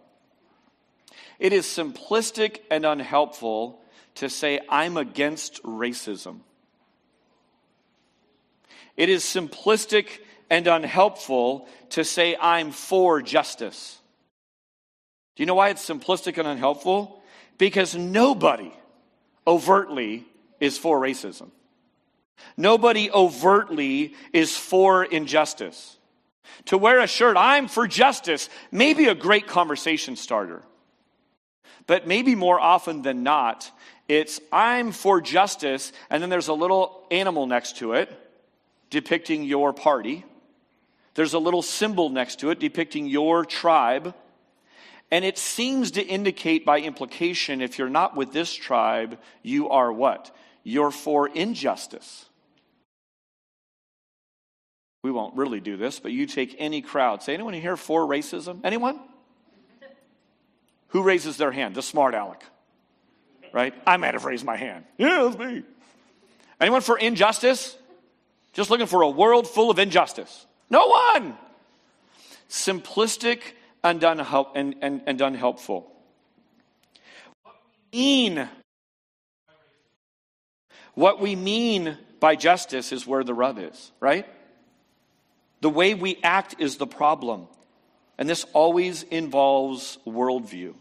It 1.37 1.53
is 1.53 1.67
simplistic 1.67 2.61
and 2.71 2.83
unhelpful 2.83 3.79
to 4.15 4.27
say, 4.27 4.59
I'm 4.67 4.97
against 4.97 5.61
racism. 5.61 6.39
It 8.97 9.07
is 9.07 9.23
simplistic 9.23 10.17
and 10.49 10.67
unhelpful 10.67 11.67
to 11.91 12.03
say, 12.03 12.35
I'm 12.39 12.71
for 12.71 13.21
justice. 13.21 13.99
Do 15.35 15.43
you 15.43 15.47
know 15.47 15.55
why 15.55 15.69
it's 15.69 15.87
simplistic 15.87 16.37
and 16.37 16.47
unhelpful? 16.47 17.21
Because 17.57 17.95
nobody 17.95 18.73
overtly 19.45 20.25
is 20.59 20.77
for 20.77 20.99
racism. 20.99 21.51
Nobody 22.57 23.11
overtly 23.11 24.15
is 24.33 24.55
for 24.55 25.03
injustice. 25.03 25.97
To 26.65 26.77
wear 26.77 26.99
a 26.99 27.07
shirt, 27.07 27.37
I'm 27.37 27.67
for 27.67 27.87
justice, 27.87 28.49
may 28.71 28.93
be 28.93 29.07
a 29.07 29.15
great 29.15 29.47
conversation 29.47 30.15
starter. 30.15 30.63
But 31.87 32.07
maybe 32.07 32.35
more 32.35 32.59
often 32.59 33.01
than 33.01 33.23
not, 33.23 33.71
It's 34.09 34.41
I'm 34.51 34.91
for 34.91 35.21
justice, 35.21 35.93
and 36.09 36.21
then 36.21 36.31
there's 36.31 36.47
a 36.47 36.53
little 36.53 37.05
animal 37.11 37.45
next 37.45 37.77
to 37.77 37.93
it 37.93 38.11
depicting 38.89 39.43
your 39.43 39.71
party. 39.71 40.25
There's 41.15 41.33
a 41.33 41.39
little 41.39 41.61
symbol 41.61 42.09
next 42.09 42.39
to 42.39 42.49
it 42.51 42.59
depicting 42.59 43.07
your 43.07 43.45
tribe. 43.45 44.13
And 45.11 45.25
it 45.25 45.37
seems 45.37 45.91
to 45.91 46.05
indicate 46.05 46.65
by 46.65 46.79
implication 46.79 47.61
if 47.61 47.79
you're 47.79 47.89
not 47.89 48.15
with 48.15 48.31
this 48.31 48.53
tribe, 48.53 49.17
you 49.41 49.69
are 49.69 49.91
what? 49.91 50.35
You're 50.63 50.91
for 50.91 51.27
injustice. 51.27 52.25
We 55.01 55.11
won't 55.11 55.35
really 55.35 55.59
do 55.59 55.77
this, 55.77 55.99
but 55.99 56.11
you 56.11 56.25
take 56.25 56.55
any 56.59 56.81
crowd. 56.81 57.23
Say, 57.23 57.33
anyone 57.33 57.53
here 57.53 57.77
for 57.77 58.05
racism? 58.05 58.59
Anyone? 58.63 58.99
Who 60.89 61.03
raises 61.03 61.37
their 61.37 61.51
hand? 61.51 61.75
The 61.75 61.81
smart 61.81 62.13
aleck. 62.13 62.43
Right? 63.53 63.73
I 63.87 63.97
might 63.97 64.13
have 64.13 64.25
raised 64.25 64.45
my 64.45 64.57
hand. 64.57 64.85
Yeah, 64.97 65.33
me. 65.39 65.63
Anyone 66.59 66.81
for 66.81 66.97
injustice? 66.97 67.75
Just 68.53 68.69
looking 68.69 68.87
for 68.87 69.01
a 69.01 69.09
world 69.09 69.47
full 69.47 69.71
of 69.71 69.79
injustice. 69.79 70.45
No 70.69 70.87
one. 70.87 71.37
Simplistic 72.49 73.41
and, 73.83 74.01
unhelp, 74.01 74.51
and, 74.55 74.75
and, 74.81 75.01
and 75.05 75.21
unhelpful. 75.21 75.91
What 77.43 77.55
we 77.91 77.99
mean, 77.99 78.49
what 80.93 81.19
we 81.19 81.35
mean 81.35 81.97
by 82.19 82.35
justice 82.35 82.91
is 82.91 83.07
where 83.07 83.23
the 83.23 83.33
rub 83.33 83.57
is, 83.57 83.91
right? 83.99 84.25
The 85.61 85.69
way 85.69 85.93
we 85.93 86.19
act 86.23 86.55
is 86.59 86.77
the 86.77 86.87
problem. 86.87 87.47
And 88.17 88.27
this 88.27 88.45
always 88.53 89.03
involves 89.03 89.97
worldview. 90.05 90.73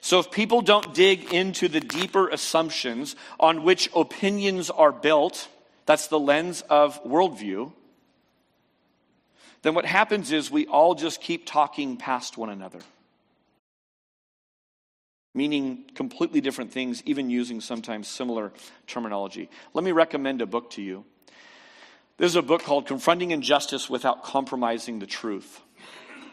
So 0.00 0.18
if 0.18 0.30
people 0.30 0.60
don't 0.60 0.94
dig 0.94 1.32
into 1.32 1.68
the 1.68 1.80
deeper 1.80 2.28
assumptions 2.28 3.16
on 3.38 3.62
which 3.62 3.90
opinions 3.94 4.70
are 4.70 4.92
built, 4.92 5.48
that's 5.86 6.08
the 6.08 6.18
lens 6.18 6.62
of 6.68 7.02
worldview, 7.04 7.72
then 9.64 9.74
what 9.74 9.86
happens 9.86 10.30
is 10.30 10.50
we 10.50 10.66
all 10.66 10.94
just 10.94 11.22
keep 11.22 11.46
talking 11.46 11.96
past 11.96 12.36
one 12.36 12.50
another. 12.50 12.80
Meaning 15.34 15.86
completely 15.94 16.42
different 16.42 16.70
things, 16.70 17.02
even 17.06 17.30
using 17.30 17.62
sometimes 17.62 18.06
similar 18.06 18.52
terminology. 18.86 19.48
Let 19.72 19.82
me 19.82 19.92
recommend 19.92 20.42
a 20.42 20.46
book 20.46 20.70
to 20.72 20.82
you. 20.82 21.06
There's 22.18 22.36
a 22.36 22.42
book 22.42 22.62
called 22.62 22.86
Confronting 22.86 23.30
Injustice 23.30 23.88
Without 23.88 24.22
Compromising 24.22 24.98
the 24.98 25.06
Truth. 25.06 25.62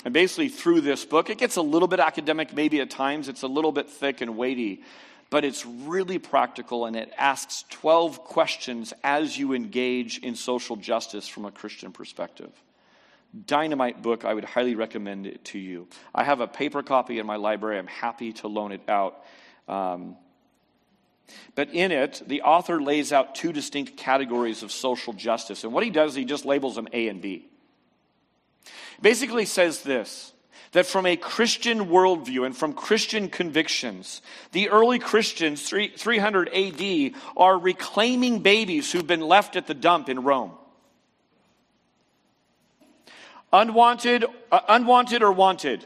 And 0.03 0.13
basically, 0.13 0.49
through 0.49 0.81
this 0.81 1.05
book, 1.05 1.29
it 1.29 1.37
gets 1.37 1.55
a 1.55 1.61
little 1.61 1.87
bit 1.87 2.01
academic, 2.01 2.53
maybe 2.53 2.81
at 2.81 2.89
times. 2.89 3.29
It's 3.29 3.43
a 3.43 3.47
little 3.47 3.71
bit 3.71 3.89
thick 3.89 4.19
and 4.19 4.35
weighty, 4.35 4.83
but 5.29 5.45
it's 5.45 5.65
really 5.65 6.19
practical 6.19 6.85
and 6.85 6.97
it 6.97 7.13
asks 7.17 7.63
12 7.69 8.25
questions 8.25 8.93
as 9.05 9.37
you 9.37 9.53
engage 9.53 10.17
in 10.17 10.35
social 10.35 10.75
justice 10.75 11.29
from 11.29 11.45
a 11.45 11.51
Christian 11.51 11.93
perspective. 11.93 12.51
Dynamite 13.45 14.01
book, 14.01 14.25
I 14.25 14.33
would 14.33 14.43
highly 14.43 14.75
recommend 14.75 15.25
it 15.25 15.45
to 15.45 15.59
you. 15.59 15.87
I 16.13 16.23
have 16.23 16.41
a 16.41 16.47
paper 16.47 16.83
copy 16.83 17.17
in 17.19 17.25
my 17.25 17.37
library. 17.37 17.77
I'm 17.77 17.87
happy 17.87 18.33
to 18.33 18.47
loan 18.47 18.71
it 18.73 18.81
out. 18.89 19.23
Um, 19.67 20.17
but 21.55 21.73
in 21.73 21.91
it, 21.91 22.21
the 22.27 22.41
author 22.41 22.81
lays 22.81 23.13
out 23.13 23.35
two 23.35 23.53
distinct 23.53 23.95
categories 23.95 24.63
of 24.63 24.71
social 24.71 25.13
justice. 25.13 25.63
And 25.63 25.71
what 25.71 25.83
he 25.83 25.89
does, 25.89 26.13
he 26.13 26.25
just 26.25 26.45
labels 26.45 26.75
them 26.75 26.89
A 26.91 27.07
and 27.07 27.21
B. 27.21 27.47
Basically 29.01 29.45
says 29.45 29.81
this 29.81 30.33
that 30.73 30.85
from 30.85 31.05
a 31.05 31.17
Christian 31.17 31.87
worldview 31.87 32.45
and 32.45 32.55
from 32.55 32.71
Christian 32.71 33.27
convictions, 33.27 34.21
the 34.53 34.69
early 34.69 34.99
Christians, 34.99 35.69
300 35.69 36.49
AD, 36.49 37.11
are 37.35 37.59
reclaiming 37.59 38.39
babies 38.39 38.89
who've 38.89 39.05
been 39.05 39.21
left 39.21 39.57
at 39.57 39.67
the 39.67 39.73
dump 39.73 40.07
in 40.07 40.23
Rome. 40.23 40.51
Unwanted, 43.53 44.25
uh, 44.51 44.59
unwanted 44.67 45.23
or 45.23 45.31
wanted, 45.31 45.85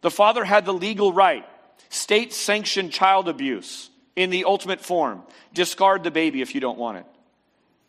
the 0.00 0.10
father 0.10 0.44
had 0.44 0.64
the 0.64 0.74
legal 0.74 1.12
right. 1.12 1.44
State 1.88 2.32
sanctioned 2.32 2.92
child 2.92 3.28
abuse 3.28 3.90
in 4.14 4.30
the 4.30 4.44
ultimate 4.44 4.80
form. 4.80 5.22
Discard 5.52 6.04
the 6.04 6.10
baby 6.10 6.40
if 6.40 6.54
you 6.54 6.60
don't 6.60 6.78
want 6.78 6.98
it. 6.98 7.06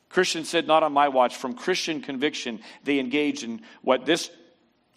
Christian 0.09 0.43
said, 0.43 0.67
Not 0.67 0.83
on 0.83 0.91
my 0.91 1.07
watch. 1.07 1.35
From 1.35 1.53
Christian 1.53 2.01
conviction, 2.01 2.61
they 2.83 2.99
engage 2.99 3.43
in 3.43 3.61
what 3.81 4.05
this 4.05 4.29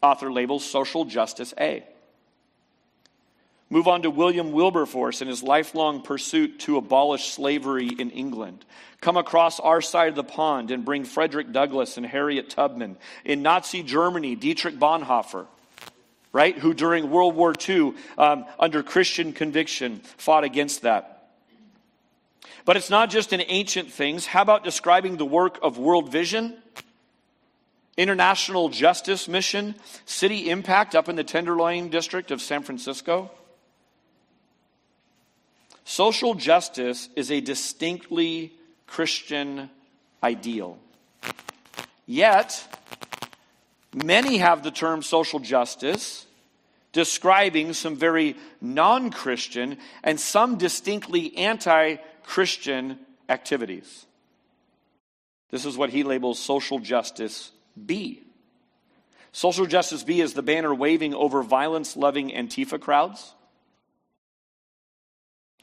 author 0.02 0.32
labels 0.32 0.64
social 0.64 1.04
justice 1.04 1.52
A. 1.58 1.84
Move 3.70 3.88
on 3.88 4.02
to 4.02 4.10
William 4.10 4.52
Wilberforce 4.52 5.20
and 5.20 5.28
his 5.28 5.42
lifelong 5.42 6.02
pursuit 6.02 6.60
to 6.60 6.76
abolish 6.76 7.30
slavery 7.30 7.88
in 7.88 8.10
England. 8.10 8.64
Come 9.00 9.16
across 9.16 9.58
our 9.58 9.80
side 9.80 10.08
of 10.10 10.14
the 10.14 10.24
pond 10.24 10.70
and 10.70 10.84
bring 10.84 11.04
Frederick 11.04 11.52
Douglass 11.52 11.96
and 11.96 12.06
Harriet 12.06 12.50
Tubman. 12.50 12.96
In 13.24 13.42
Nazi 13.42 13.82
Germany, 13.82 14.36
Dietrich 14.36 14.78
Bonhoeffer 14.78 15.46
right? 16.34 16.58
Who 16.58 16.74
during 16.74 17.10
World 17.10 17.36
War 17.36 17.54
II, 17.66 17.94
um, 18.18 18.44
under 18.58 18.82
Christian 18.82 19.32
conviction, 19.32 20.00
fought 20.18 20.42
against 20.42 20.82
that. 20.82 21.30
But 22.64 22.76
it's 22.76 22.90
not 22.90 23.08
just 23.08 23.32
in 23.32 23.40
ancient 23.46 23.90
things. 23.92 24.26
How 24.26 24.42
about 24.42 24.64
describing 24.64 25.16
the 25.16 25.24
work 25.24 25.60
of 25.62 25.78
World 25.78 26.10
Vision, 26.10 26.56
International 27.96 28.68
Justice 28.68 29.28
Mission, 29.28 29.76
City 30.06 30.50
Impact 30.50 30.96
up 30.96 31.08
in 31.08 31.14
the 31.14 31.24
Tenderloin 31.24 31.88
district 31.88 32.32
of 32.32 32.42
San 32.42 32.64
Francisco? 32.64 33.30
Social 35.84 36.34
justice 36.34 37.08
is 37.14 37.30
a 37.30 37.40
distinctly 37.40 38.52
Christian 38.86 39.70
ideal. 40.22 40.78
Yet, 42.06 42.66
many 43.94 44.38
have 44.38 44.62
the 44.62 44.70
term 44.70 45.02
social 45.02 45.40
justice 45.40 46.26
describing 46.92 47.74
some 47.74 47.96
very 47.96 48.36
non 48.60 49.10
Christian 49.10 49.78
and 50.02 50.18
some 50.18 50.56
distinctly 50.56 51.36
anti 51.36 51.96
Christian 52.22 52.98
activities. 53.28 54.06
This 55.50 55.66
is 55.66 55.76
what 55.76 55.90
he 55.90 56.02
labels 56.02 56.38
social 56.38 56.78
justice 56.78 57.52
B. 57.84 58.22
Social 59.32 59.66
justice 59.66 60.02
B 60.02 60.20
is 60.20 60.32
the 60.32 60.42
banner 60.42 60.74
waving 60.74 61.14
over 61.14 61.42
violence 61.42 61.96
loving 61.96 62.30
Antifa 62.30 62.80
crowds. 62.80 63.34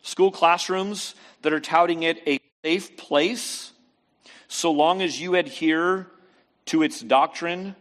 School 0.02 0.32
classrooms 0.32 1.16
that 1.42 1.54
are 1.54 1.60
touting 1.60 2.04
it 2.04 2.22
a 2.28 2.40
safe 2.64 2.98
place 2.98 3.72
so 4.48 4.72
long 4.72 5.02
as 5.02 5.20
you 5.20 5.36
adhere 5.36 6.08
to 6.66 6.84
its 6.84 7.00
doctrine, 7.00 7.76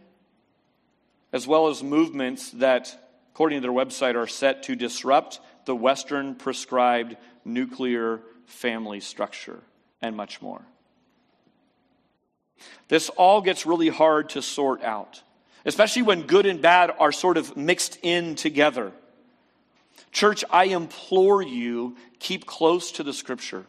as 1.33 1.45
well 1.45 1.67
as 1.67 1.83
movements 1.83 2.51
that, 2.51 2.97
according 3.33 3.57
to 3.57 3.61
their 3.61 3.71
website, 3.75 4.15
are 4.15 4.27
set 4.27 4.63
to 4.63 4.75
disrupt 4.75 5.39
the 5.65 5.75
Western 5.75 6.35
prescribed 6.35 7.17
nuclear 7.45 8.21
family 8.45 8.99
structure, 8.99 9.59
and 10.01 10.15
much 10.15 10.41
more. 10.41 10.61
This 12.87 13.09
all 13.09 13.41
gets 13.41 13.65
really 13.65 13.89
hard 13.89 14.29
to 14.29 14.41
sort 14.41 14.83
out, 14.83 15.21
especially 15.65 16.01
when 16.01 16.23
good 16.23 16.45
and 16.45 16.61
bad 16.61 16.91
are 16.99 17.11
sort 17.11 17.37
of 17.37 17.55
mixed 17.55 17.97
in 18.01 18.35
together. 18.35 18.91
Church, 20.11 20.43
I 20.49 20.65
implore 20.65 21.41
you, 21.41 21.95
keep 22.19 22.45
close 22.45 22.91
to 22.93 23.03
the 23.03 23.13
scripture. 23.13 23.65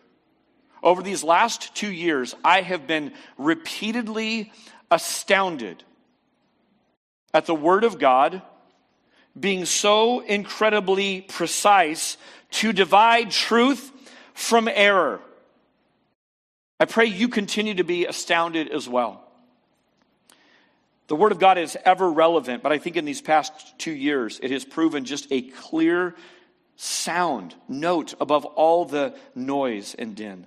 Over 0.83 1.03
these 1.03 1.23
last 1.23 1.75
two 1.75 1.91
years, 1.91 2.35
I 2.45 2.61
have 2.61 2.87
been 2.87 3.13
repeatedly 3.39 4.53
astounded 4.91 5.85
at 7.33 7.47
the 7.47 7.55
Word 7.55 7.85
of 7.85 7.99
God 7.99 8.43
being 9.39 9.65
so 9.65 10.21
incredibly 10.21 11.23
precise 11.23 12.19
to 12.51 12.73
divide 12.73 13.31
truth 13.31 13.91
from 14.35 14.69
error. 14.69 15.21
I 16.79 16.85
pray 16.85 17.07
you 17.07 17.29
continue 17.29 17.75
to 17.75 17.85
be 17.85 18.07
astounded 18.07 18.69
as 18.69 18.89
well. 18.89 19.22
The 21.09 21.17
Word 21.17 21.33
of 21.33 21.39
God 21.39 21.59
is 21.59 21.77
ever 21.85 22.11
relevant, 22.11 22.63
but 22.63 22.73
I 22.73 22.79
think 22.79 22.97
in 22.97 23.05
these 23.05 23.21
past 23.21 23.79
two 23.79 23.93
years, 23.93 24.41
it 24.43 24.51
has 24.51 24.65
proven 24.65 25.05
just 25.05 25.27
a 25.31 25.43
clear 25.43 26.15
sound, 26.77 27.55
note 27.69 28.15
above 28.21 28.45
all 28.45 28.85
the 28.85 29.15
noise 29.35 29.95
and 29.99 30.17
din. 30.17 30.47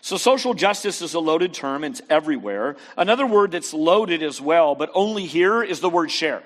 So, 0.00 0.16
social 0.16 0.54
justice 0.54 1.00
is 1.02 1.14
a 1.14 1.20
loaded 1.20 1.54
term, 1.54 1.84
it's 1.84 2.02
everywhere. 2.10 2.76
Another 2.96 3.26
word 3.26 3.52
that's 3.52 3.72
loaded 3.72 4.22
as 4.22 4.40
well, 4.40 4.74
but 4.74 4.90
only 4.94 5.24
here, 5.24 5.62
is 5.62 5.80
the 5.80 5.88
word 5.88 6.10
share. 6.10 6.42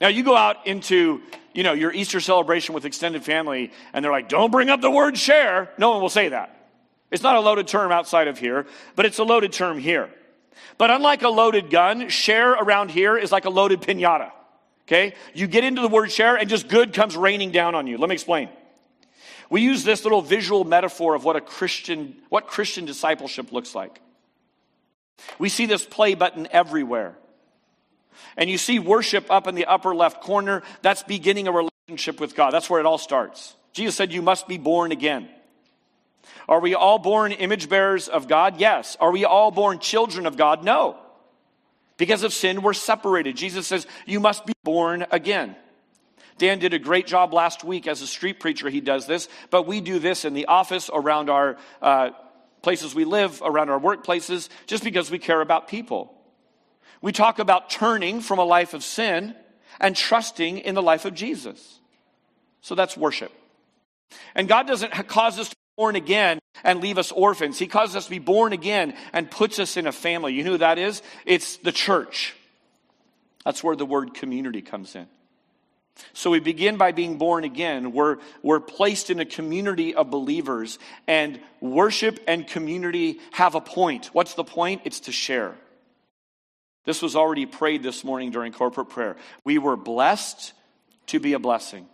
Now, 0.00 0.08
you 0.08 0.22
go 0.22 0.36
out 0.36 0.66
into 0.66 1.22
you 1.54 1.62
know, 1.62 1.72
your 1.72 1.92
Easter 1.92 2.20
celebration 2.20 2.74
with 2.74 2.84
extended 2.84 3.24
family, 3.24 3.72
and 3.92 4.04
they're 4.04 4.12
like, 4.12 4.28
don't 4.28 4.50
bring 4.50 4.68
up 4.68 4.80
the 4.80 4.90
word 4.90 5.16
share. 5.16 5.70
No 5.78 5.90
one 5.90 6.02
will 6.02 6.08
say 6.08 6.28
that. 6.28 6.50
It's 7.10 7.22
not 7.22 7.36
a 7.36 7.40
loaded 7.40 7.68
term 7.68 7.92
outside 7.92 8.26
of 8.26 8.38
here, 8.38 8.66
but 8.96 9.06
it's 9.06 9.18
a 9.18 9.24
loaded 9.24 9.52
term 9.52 9.78
here. 9.78 10.10
But 10.78 10.90
unlike 10.90 11.22
a 11.22 11.28
loaded 11.28 11.70
gun, 11.70 12.08
share 12.08 12.52
around 12.52 12.90
here 12.90 13.16
is 13.16 13.30
like 13.32 13.44
a 13.44 13.50
loaded 13.50 13.80
pinata. 13.80 14.30
Okay? 14.86 15.14
You 15.32 15.46
get 15.46 15.64
into 15.64 15.80
the 15.80 15.88
word 15.88 16.10
share 16.12 16.36
and 16.36 16.48
just 16.48 16.68
good 16.68 16.92
comes 16.92 17.16
raining 17.16 17.50
down 17.52 17.74
on 17.74 17.86
you. 17.86 17.98
Let 17.98 18.08
me 18.08 18.14
explain. 18.14 18.48
We 19.50 19.62
use 19.62 19.84
this 19.84 20.04
little 20.04 20.22
visual 20.22 20.64
metaphor 20.64 21.14
of 21.14 21.24
what 21.24 21.36
a 21.36 21.40
Christian, 21.40 22.16
what 22.28 22.46
Christian 22.46 22.84
discipleship 22.84 23.52
looks 23.52 23.74
like. 23.74 24.00
We 25.38 25.48
see 25.48 25.66
this 25.66 25.84
play 25.84 26.14
button 26.14 26.48
everywhere. 26.50 27.16
And 28.36 28.50
you 28.50 28.58
see 28.58 28.78
worship 28.78 29.30
up 29.30 29.46
in 29.46 29.54
the 29.54 29.66
upper 29.66 29.94
left 29.94 30.22
corner. 30.22 30.62
That's 30.82 31.02
beginning 31.02 31.46
a 31.48 31.52
relationship 31.52 32.20
with 32.20 32.34
God. 32.34 32.52
That's 32.52 32.68
where 32.68 32.80
it 32.80 32.86
all 32.86 32.98
starts. 32.98 33.54
Jesus 33.72 33.94
said, 33.94 34.12
You 34.12 34.22
must 34.22 34.48
be 34.48 34.58
born 34.58 34.92
again. 34.92 35.28
Are 36.48 36.60
we 36.60 36.74
all 36.74 36.98
born 36.98 37.32
image 37.32 37.68
bearers 37.68 38.08
of 38.08 38.28
God? 38.28 38.60
Yes. 38.60 38.96
Are 39.00 39.10
we 39.10 39.24
all 39.24 39.50
born 39.50 39.78
children 39.78 40.26
of 40.26 40.36
God? 40.36 40.64
No. 40.64 40.98
Because 41.96 42.22
of 42.22 42.32
sin, 42.32 42.62
we're 42.62 42.72
separated. 42.72 43.36
Jesus 43.36 43.66
says, 43.66 43.86
You 44.06 44.20
must 44.20 44.46
be 44.46 44.52
born 44.64 45.06
again. 45.10 45.56
Dan 46.38 46.58
did 46.58 46.74
a 46.74 46.78
great 46.78 47.06
job 47.06 47.32
last 47.32 47.62
week 47.62 47.86
as 47.86 48.02
a 48.02 48.06
street 48.06 48.40
preacher. 48.40 48.68
He 48.68 48.80
does 48.80 49.06
this, 49.06 49.28
but 49.50 49.66
we 49.66 49.80
do 49.80 50.00
this 50.00 50.24
in 50.24 50.34
the 50.34 50.46
office, 50.46 50.90
around 50.92 51.30
our 51.30 51.56
uh, 51.80 52.10
places 52.62 52.94
we 52.94 53.04
live, 53.04 53.40
around 53.44 53.70
our 53.70 53.78
workplaces, 53.78 54.48
just 54.66 54.82
because 54.82 55.10
we 55.10 55.18
care 55.20 55.40
about 55.40 55.68
people. 55.68 56.12
We 57.00 57.12
talk 57.12 57.38
about 57.38 57.70
turning 57.70 58.20
from 58.20 58.38
a 58.40 58.44
life 58.44 58.74
of 58.74 58.82
sin 58.82 59.36
and 59.80 59.94
trusting 59.94 60.58
in 60.58 60.74
the 60.74 60.82
life 60.82 61.04
of 61.04 61.14
Jesus. 61.14 61.78
So 62.62 62.74
that's 62.74 62.96
worship. 62.96 63.30
And 64.34 64.48
God 64.48 64.66
doesn't 64.66 64.90
cause 65.06 65.38
us 65.38 65.50
to 65.50 65.56
born 65.76 65.96
again 65.96 66.38
and 66.62 66.80
leave 66.80 66.98
us 66.98 67.12
orphans. 67.12 67.58
He 67.58 67.66
causes 67.66 67.96
us 67.96 68.04
to 68.04 68.10
be 68.10 68.18
born 68.18 68.52
again 68.52 68.94
and 69.12 69.30
puts 69.30 69.58
us 69.58 69.76
in 69.76 69.86
a 69.86 69.92
family. 69.92 70.34
You 70.34 70.44
know 70.44 70.52
who 70.52 70.58
that 70.58 70.78
is? 70.78 71.02
It's 71.26 71.56
the 71.58 71.72
church. 71.72 72.34
That's 73.44 73.62
where 73.62 73.76
the 73.76 73.86
word 73.86 74.14
community 74.14 74.62
comes 74.62 74.94
in. 74.94 75.06
So 76.12 76.30
we 76.30 76.40
begin 76.40 76.76
by 76.76 76.92
being 76.92 77.18
born 77.18 77.44
again. 77.44 77.92
We're, 77.92 78.18
we're 78.42 78.60
placed 78.60 79.10
in 79.10 79.20
a 79.20 79.24
community 79.24 79.94
of 79.94 80.10
believers, 80.10 80.80
and 81.06 81.38
worship 81.60 82.18
and 82.26 82.46
community 82.46 83.20
have 83.32 83.54
a 83.54 83.60
point. 83.60 84.06
What's 84.12 84.34
the 84.34 84.42
point? 84.42 84.82
It's 84.84 85.00
to 85.00 85.12
share. 85.12 85.54
This 86.84 87.00
was 87.00 87.14
already 87.14 87.46
prayed 87.46 87.82
this 87.82 88.02
morning 88.02 88.30
during 88.32 88.52
corporate 88.52 88.88
prayer. 88.88 89.16
We 89.44 89.58
were 89.58 89.76
blessed 89.76 90.52
to 91.06 91.20
be 91.20 91.34
a 91.34 91.38
blessing. 91.38 91.86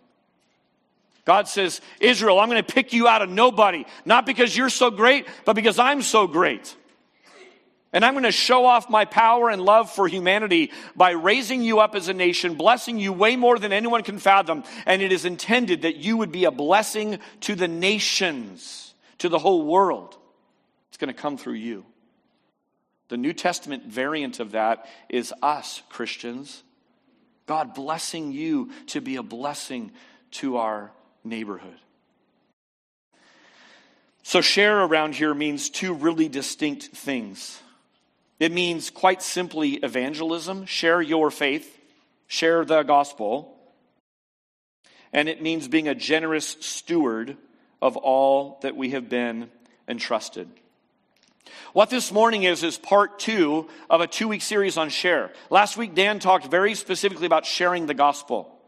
God 1.24 1.48
says, 1.48 1.80
Israel, 2.00 2.40
I'm 2.40 2.48
going 2.48 2.62
to 2.62 2.72
pick 2.72 2.92
you 2.92 3.06
out 3.06 3.22
of 3.22 3.28
nobody, 3.28 3.84
not 4.04 4.26
because 4.26 4.56
you're 4.56 4.70
so 4.70 4.90
great, 4.90 5.26
but 5.44 5.54
because 5.54 5.78
I'm 5.78 6.02
so 6.02 6.26
great. 6.26 6.76
And 7.92 8.04
I'm 8.04 8.14
going 8.14 8.24
to 8.24 8.32
show 8.32 8.66
off 8.66 8.88
my 8.88 9.04
power 9.04 9.50
and 9.50 9.60
love 9.60 9.90
for 9.90 10.06
humanity 10.06 10.70
by 10.94 11.10
raising 11.10 11.60
you 11.62 11.80
up 11.80 11.96
as 11.96 12.06
a 12.08 12.14
nation, 12.14 12.54
blessing 12.54 12.98
you 12.98 13.12
way 13.12 13.34
more 13.34 13.58
than 13.58 13.72
anyone 13.72 14.04
can 14.04 14.18
fathom. 14.18 14.62
And 14.86 15.02
it 15.02 15.10
is 15.10 15.24
intended 15.24 15.82
that 15.82 15.96
you 15.96 16.16
would 16.16 16.30
be 16.30 16.44
a 16.44 16.52
blessing 16.52 17.18
to 17.40 17.56
the 17.56 17.66
nations, 17.66 18.94
to 19.18 19.28
the 19.28 19.40
whole 19.40 19.66
world. 19.66 20.16
It's 20.88 20.98
going 20.98 21.12
to 21.12 21.20
come 21.20 21.36
through 21.36 21.54
you. 21.54 21.84
The 23.08 23.16
New 23.16 23.32
Testament 23.32 23.86
variant 23.86 24.38
of 24.38 24.52
that 24.52 24.86
is 25.08 25.34
us, 25.42 25.82
Christians. 25.88 26.62
God 27.46 27.74
blessing 27.74 28.30
you 28.30 28.70
to 28.88 29.00
be 29.00 29.16
a 29.16 29.22
blessing 29.24 29.90
to 30.32 30.58
our 30.58 30.92
neighborhood. 31.24 31.76
So, 34.22 34.40
share 34.40 34.80
around 34.80 35.14
here 35.14 35.34
means 35.34 35.70
two 35.70 35.92
really 35.92 36.28
distinct 36.28 36.84
things. 36.88 37.60
It 38.38 38.52
means 38.52 38.90
quite 38.90 39.22
simply 39.22 39.74
evangelism, 39.74 40.66
share 40.66 41.02
your 41.02 41.30
faith, 41.30 41.78
share 42.26 42.64
the 42.64 42.82
gospel. 42.82 43.56
And 45.12 45.28
it 45.28 45.42
means 45.42 45.68
being 45.68 45.88
a 45.88 45.94
generous 45.94 46.56
steward 46.60 47.36
of 47.82 47.96
all 47.96 48.58
that 48.62 48.76
we 48.76 48.90
have 48.90 49.08
been 49.08 49.50
entrusted. 49.88 50.48
What 51.72 51.90
this 51.90 52.12
morning 52.12 52.44
is, 52.44 52.62
is 52.62 52.78
part 52.78 53.18
two 53.18 53.68
of 53.88 54.00
a 54.00 54.06
two 54.06 54.28
week 54.28 54.42
series 54.42 54.76
on 54.76 54.88
share. 54.88 55.32
Last 55.50 55.76
week, 55.76 55.94
Dan 55.94 56.18
talked 56.18 56.46
very 56.46 56.74
specifically 56.74 57.26
about 57.26 57.46
sharing 57.46 57.86
the 57.86 57.94
gospel. 57.94 58.59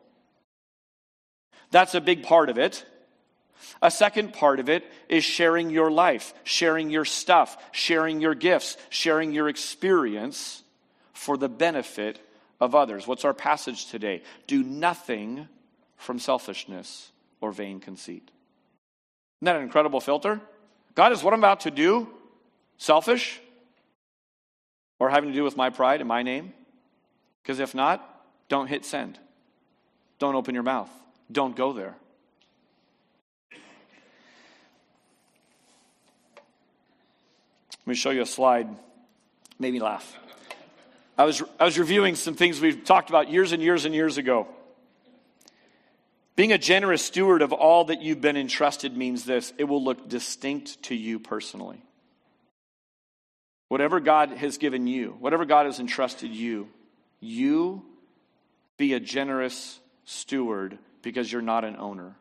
That's 1.73 1.95
a 1.95 2.01
big 2.01 2.23
part 2.23 2.49
of 2.51 2.59
it. 2.59 2.85
A 3.81 3.91
second 3.91 4.33
part 4.35 4.61
of 4.61 4.69
it 4.69 4.85
is 5.09 5.25
sharing 5.25 5.71
your 5.71 5.91
life, 5.91 6.35
sharing 6.45 6.91
your 6.91 7.05
stuff, 7.05 7.57
sharing 7.73 8.21
your 8.21 8.35
gifts, 8.35 8.77
sharing 8.91 9.33
your 9.33 9.49
experience 9.49 10.63
for 11.13 11.37
the 11.37 11.49
benefit 11.49 12.21
of 12.61 12.75
others. 12.75 13.07
What's 13.07 13.25
our 13.25 13.35
passage 13.35 13.87
today? 13.87 14.23
Do 14.47 14.63
nothing 14.63 15.49
from 15.97 16.19
selfishness 16.19 17.11
or 17.41 17.53
vain 17.53 17.81
conceit. 17.81 18.31
Isn't 19.39 19.47
that 19.47 19.57
an 19.57 19.63
incredible 19.63 20.01
filter? 20.01 20.41
God 20.95 21.13
is 21.13 21.23
what 21.23 21.33
I'm 21.33 21.41
about 21.41 21.61
to 21.61 21.71
do 21.71 22.09
selfish 22.77 23.41
or 24.99 25.09
having 25.09 25.31
to 25.31 25.35
do 25.35 25.45
with 25.45 25.57
my 25.57 25.71
pride 25.71 26.01
and 26.01 26.09
my 26.09 26.23
name? 26.23 26.53
Because 27.43 27.59
if 27.59 27.75
not, 27.75 28.07
don't 28.49 28.67
hit 28.67 28.85
send. 28.85 29.19
Don't 30.19 30.35
open 30.35 30.55
your 30.55 30.63
mouth. 30.63 30.91
Don't 31.31 31.57
go 31.57 31.73
there. 31.73 31.97
Let 37.81 37.87
me 37.87 37.95
show 37.95 38.11
you 38.11 38.23
a 38.23 38.27
slide. 38.27 38.69
Made 39.59 39.73
me 39.73 39.81
laugh. 39.81 40.17
I 41.19 41.25
was, 41.25 41.43
I 41.59 41.65
was 41.65 41.79
reviewing 41.79 42.15
some 42.15 42.35
things 42.35 42.61
we've 42.61 42.85
talked 42.85 43.11
about 43.11 43.31
years 43.31 43.53
and 43.53 43.63
years 43.63 43.85
and 43.85 43.95
years 43.95 44.19
ago. 44.19 44.47
Being 46.37 46.53
a 46.53 46.59
generous 46.59 47.05
steward 47.05 47.43
of 47.43 47.53
all 47.53 47.85
that 47.87 48.01
you've 48.01 48.21
been 48.21 48.37
entrusted 48.37 48.97
means 48.97 49.25
this 49.25 49.53
it 49.59 49.65
will 49.65 49.83
look 49.83 50.09
distinct 50.09 50.83
to 50.85 50.95
you 50.95 51.19
personally. 51.19 51.83
Whatever 53.69 54.01
God 54.01 54.31
has 54.31 54.59
given 54.59 54.87
you, 54.87 55.17
whatever 55.19 55.45
God 55.45 55.67
has 55.67 55.81
entrusted 55.81 56.31
you, 56.31 56.69
you 57.21 57.83
be 58.77 58.95
a 58.95 59.01
generous 59.01 59.81
steward 60.05 60.79
because 61.03 61.31
you're 61.31 61.43
not 61.43 61.65
an 61.65 61.77
owner. 61.77 62.15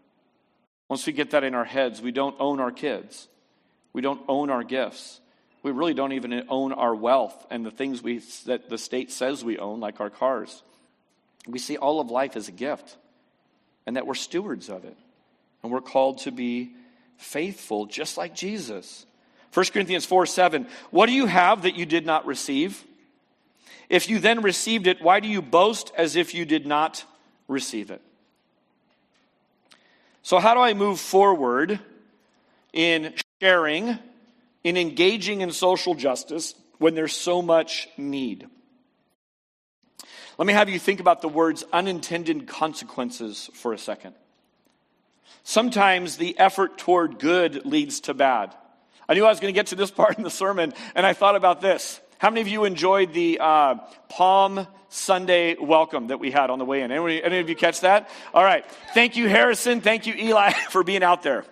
Once 0.89 1.07
we 1.07 1.13
get 1.13 1.31
that 1.31 1.43
in 1.43 1.55
our 1.55 1.65
heads, 1.65 2.01
we 2.01 2.11
don't 2.11 2.35
own 2.39 2.59
our 2.59 2.71
kids, 2.71 3.27
we 3.93 4.01
don't 4.01 4.21
own 4.27 4.49
our 4.49 4.63
gifts 4.63 5.21
we 5.63 5.71
really 5.71 5.93
don't 5.93 6.13
even 6.13 6.45
own 6.49 6.73
our 6.73 6.95
wealth 6.95 7.45
and 7.49 7.65
the 7.65 7.71
things 7.71 8.01
we, 8.01 8.19
that 8.45 8.69
the 8.69 8.77
state 8.77 9.11
says 9.11 9.43
we 9.43 9.59
own, 9.59 9.79
like 9.79 9.99
our 10.01 10.09
cars. 10.09 10.63
We 11.47 11.59
see 11.59 11.77
all 11.77 11.99
of 11.99 12.09
life 12.09 12.35
as 12.35 12.47
a 12.47 12.51
gift 12.51 12.97
and 13.85 13.95
that 13.95 14.07
we're 14.07 14.15
stewards 14.15 14.69
of 14.69 14.85
it. 14.85 14.97
And 15.61 15.71
we're 15.71 15.81
called 15.81 16.19
to 16.19 16.31
be 16.31 16.73
faithful, 17.17 17.85
just 17.85 18.17
like 18.17 18.33
Jesus. 18.33 19.05
1 19.53 19.65
Corinthians 19.67 20.05
4 20.05 20.25
7. 20.25 20.67
What 20.89 21.05
do 21.05 21.11
you 21.11 21.27
have 21.27 21.63
that 21.63 21.75
you 21.75 21.85
did 21.85 22.05
not 22.05 22.25
receive? 22.25 22.83
If 23.89 24.09
you 24.09 24.17
then 24.17 24.41
received 24.41 24.87
it, 24.87 25.01
why 25.01 25.19
do 25.19 25.27
you 25.27 25.41
boast 25.41 25.91
as 25.95 26.15
if 26.15 26.33
you 26.33 26.45
did 26.45 26.65
not 26.65 27.03
receive 27.47 27.91
it? 27.91 28.01
So, 30.23 30.39
how 30.39 30.53
do 30.53 30.59
I 30.59 30.73
move 30.73 30.99
forward 30.99 31.79
in 32.73 33.13
sharing 33.41 33.97
in 34.63 34.77
engaging 34.77 35.41
in 35.41 35.51
social 35.51 35.95
justice 35.95 36.55
when 36.77 36.95
there's 36.95 37.13
so 37.13 37.41
much 37.41 37.87
need. 37.97 38.47
Let 40.37 40.47
me 40.47 40.53
have 40.53 40.69
you 40.69 40.79
think 40.79 40.99
about 40.99 41.21
the 41.21 41.29
words 41.29 41.63
unintended 41.71 42.47
consequences 42.47 43.49
for 43.53 43.73
a 43.73 43.77
second. 43.77 44.15
Sometimes 45.43 46.17
the 46.17 46.37
effort 46.39 46.77
toward 46.77 47.19
good 47.19 47.65
leads 47.65 48.01
to 48.01 48.13
bad. 48.13 48.55
I 49.07 49.13
knew 49.13 49.25
I 49.25 49.29
was 49.29 49.39
going 49.39 49.53
to 49.53 49.57
get 49.57 49.67
to 49.67 49.75
this 49.75 49.91
part 50.01 50.17
in 50.17 50.23
the 50.23 50.29
sermon, 50.29 50.73
and 50.95 51.05
I 51.05 51.13
thought 51.13 51.35
about 51.35 51.61
this. 51.61 52.00
How 52.21 52.29
many 52.29 52.41
of 52.41 52.47
you 52.47 52.65
enjoyed 52.65 53.13
the 53.13 53.39
uh, 53.41 53.75
Palm 54.07 54.67
Sunday 54.89 55.55
welcome 55.59 56.09
that 56.09 56.19
we 56.19 56.29
had 56.29 56.51
on 56.51 56.59
the 56.59 56.65
way 56.65 56.83
in? 56.83 56.91
Any, 56.91 57.23
any 57.23 57.39
of 57.39 57.49
you 57.49 57.55
catch 57.55 57.81
that? 57.81 58.11
All 58.31 58.43
right. 58.43 58.63
Thank 58.93 59.17
you, 59.17 59.27
Harrison. 59.27 59.81
Thank 59.81 60.05
you, 60.05 60.13
Eli, 60.13 60.51
for 60.69 60.83
being 60.83 61.01
out 61.01 61.23
there. 61.23 61.45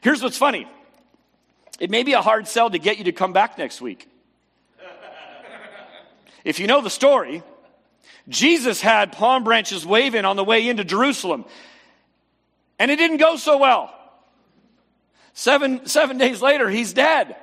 Here's 0.00 0.20
what's 0.20 0.36
funny 0.36 0.66
it 1.78 1.88
may 1.88 2.02
be 2.02 2.14
a 2.14 2.20
hard 2.20 2.48
sell 2.48 2.68
to 2.68 2.80
get 2.80 2.98
you 2.98 3.04
to 3.04 3.12
come 3.12 3.32
back 3.32 3.58
next 3.58 3.80
week. 3.80 4.08
if 6.42 6.58
you 6.58 6.66
know 6.66 6.80
the 6.80 6.90
story, 6.90 7.44
Jesus 8.28 8.80
had 8.80 9.12
palm 9.12 9.44
branches 9.44 9.86
waving 9.86 10.24
on 10.24 10.34
the 10.34 10.42
way 10.42 10.68
into 10.68 10.82
Jerusalem, 10.82 11.44
and 12.80 12.90
it 12.90 12.96
didn't 12.96 13.18
go 13.18 13.36
so 13.36 13.56
well. 13.56 13.94
Seven, 15.32 15.86
seven 15.86 16.18
days 16.18 16.42
later, 16.42 16.68
he's 16.68 16.92
dead. 16.92 17.36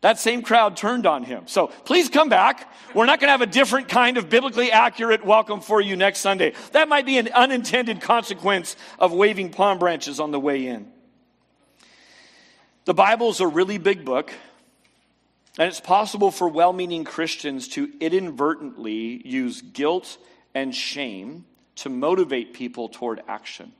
That 0.00 0.18
same 0.18 0.42
crowd 0.42 0.76
turned 0.76 1.06
on 1.06 1.24
him. 1.24 1.44
So 1.46 1.68
please 1.84 2.08
come 2.08 2.28
back. 2.28 2.72
We're 2.94 3.06
not 3.06 3.18
going 3.18 3.28
to 3.28 3.32
have 3.32 3.40
a 3.40 3.46
different 3.46 3.88
kind 3.88 4.16
of 4.16 4.30
biblically 4.30 4.70
accurate 4.70 5.24
welcome 5.24 5.60
for 5.60 5.80
you 5.80 5.96
next 5.96 6.20
Sunday. 6.20 6.52
That 6.72 6.88
might 6.88 7.04
be 7.04 7.18
an 7.18 7.28
unintended 7.28 8.00
consequence 8.00 8.76
of 9.00 9.12
waving 9.12 9.50
palm 9.50 9.78
branches 9.78 10.20
on 10.20 10.30
the 10.30 10.38
way 10.38 10.68
in. 10.68 10.92
The 12.84 12.94
Bible 12.94 13.28
is 13.30 13.40
a 13.40 13.46
really 13.46 13.76
big 13.76 14.04
book, 14.04 14.32
and 15.58 15.68
it's 15.68 15.80
possible 15.80 16.30
for 16.30 16.48
well 16.48 16.72
meaning 16.72 17.02
Christians 17.02 17.66
to 17.68 17.90
inadvertently 18.00 19.26
use 19.26 19.60
guilt 19.62 20.16
and 20.54 20.72
shame 20.72 21.44
to 21.76 21.88
motivate 21.88 22.54
people 22.54 22.88
toward 22.88 23.20
action. 23.26 23.72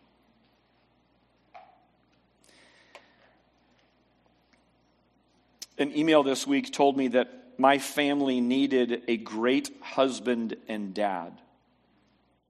An 5.79 5.97
email 5.97 6.23
this 6.23 6.47
week 6.47 6.73
told 6.73 6.97
me 6.97 7.09
that 7.09 7.29
my 7.59 7.79
family 7.79 8.41
needed 8.41 9.03
a 9.09 9.17
great 9.17 9.71
husband 9.81 10.57
and 10.69 10.95
dad 10.95 11.41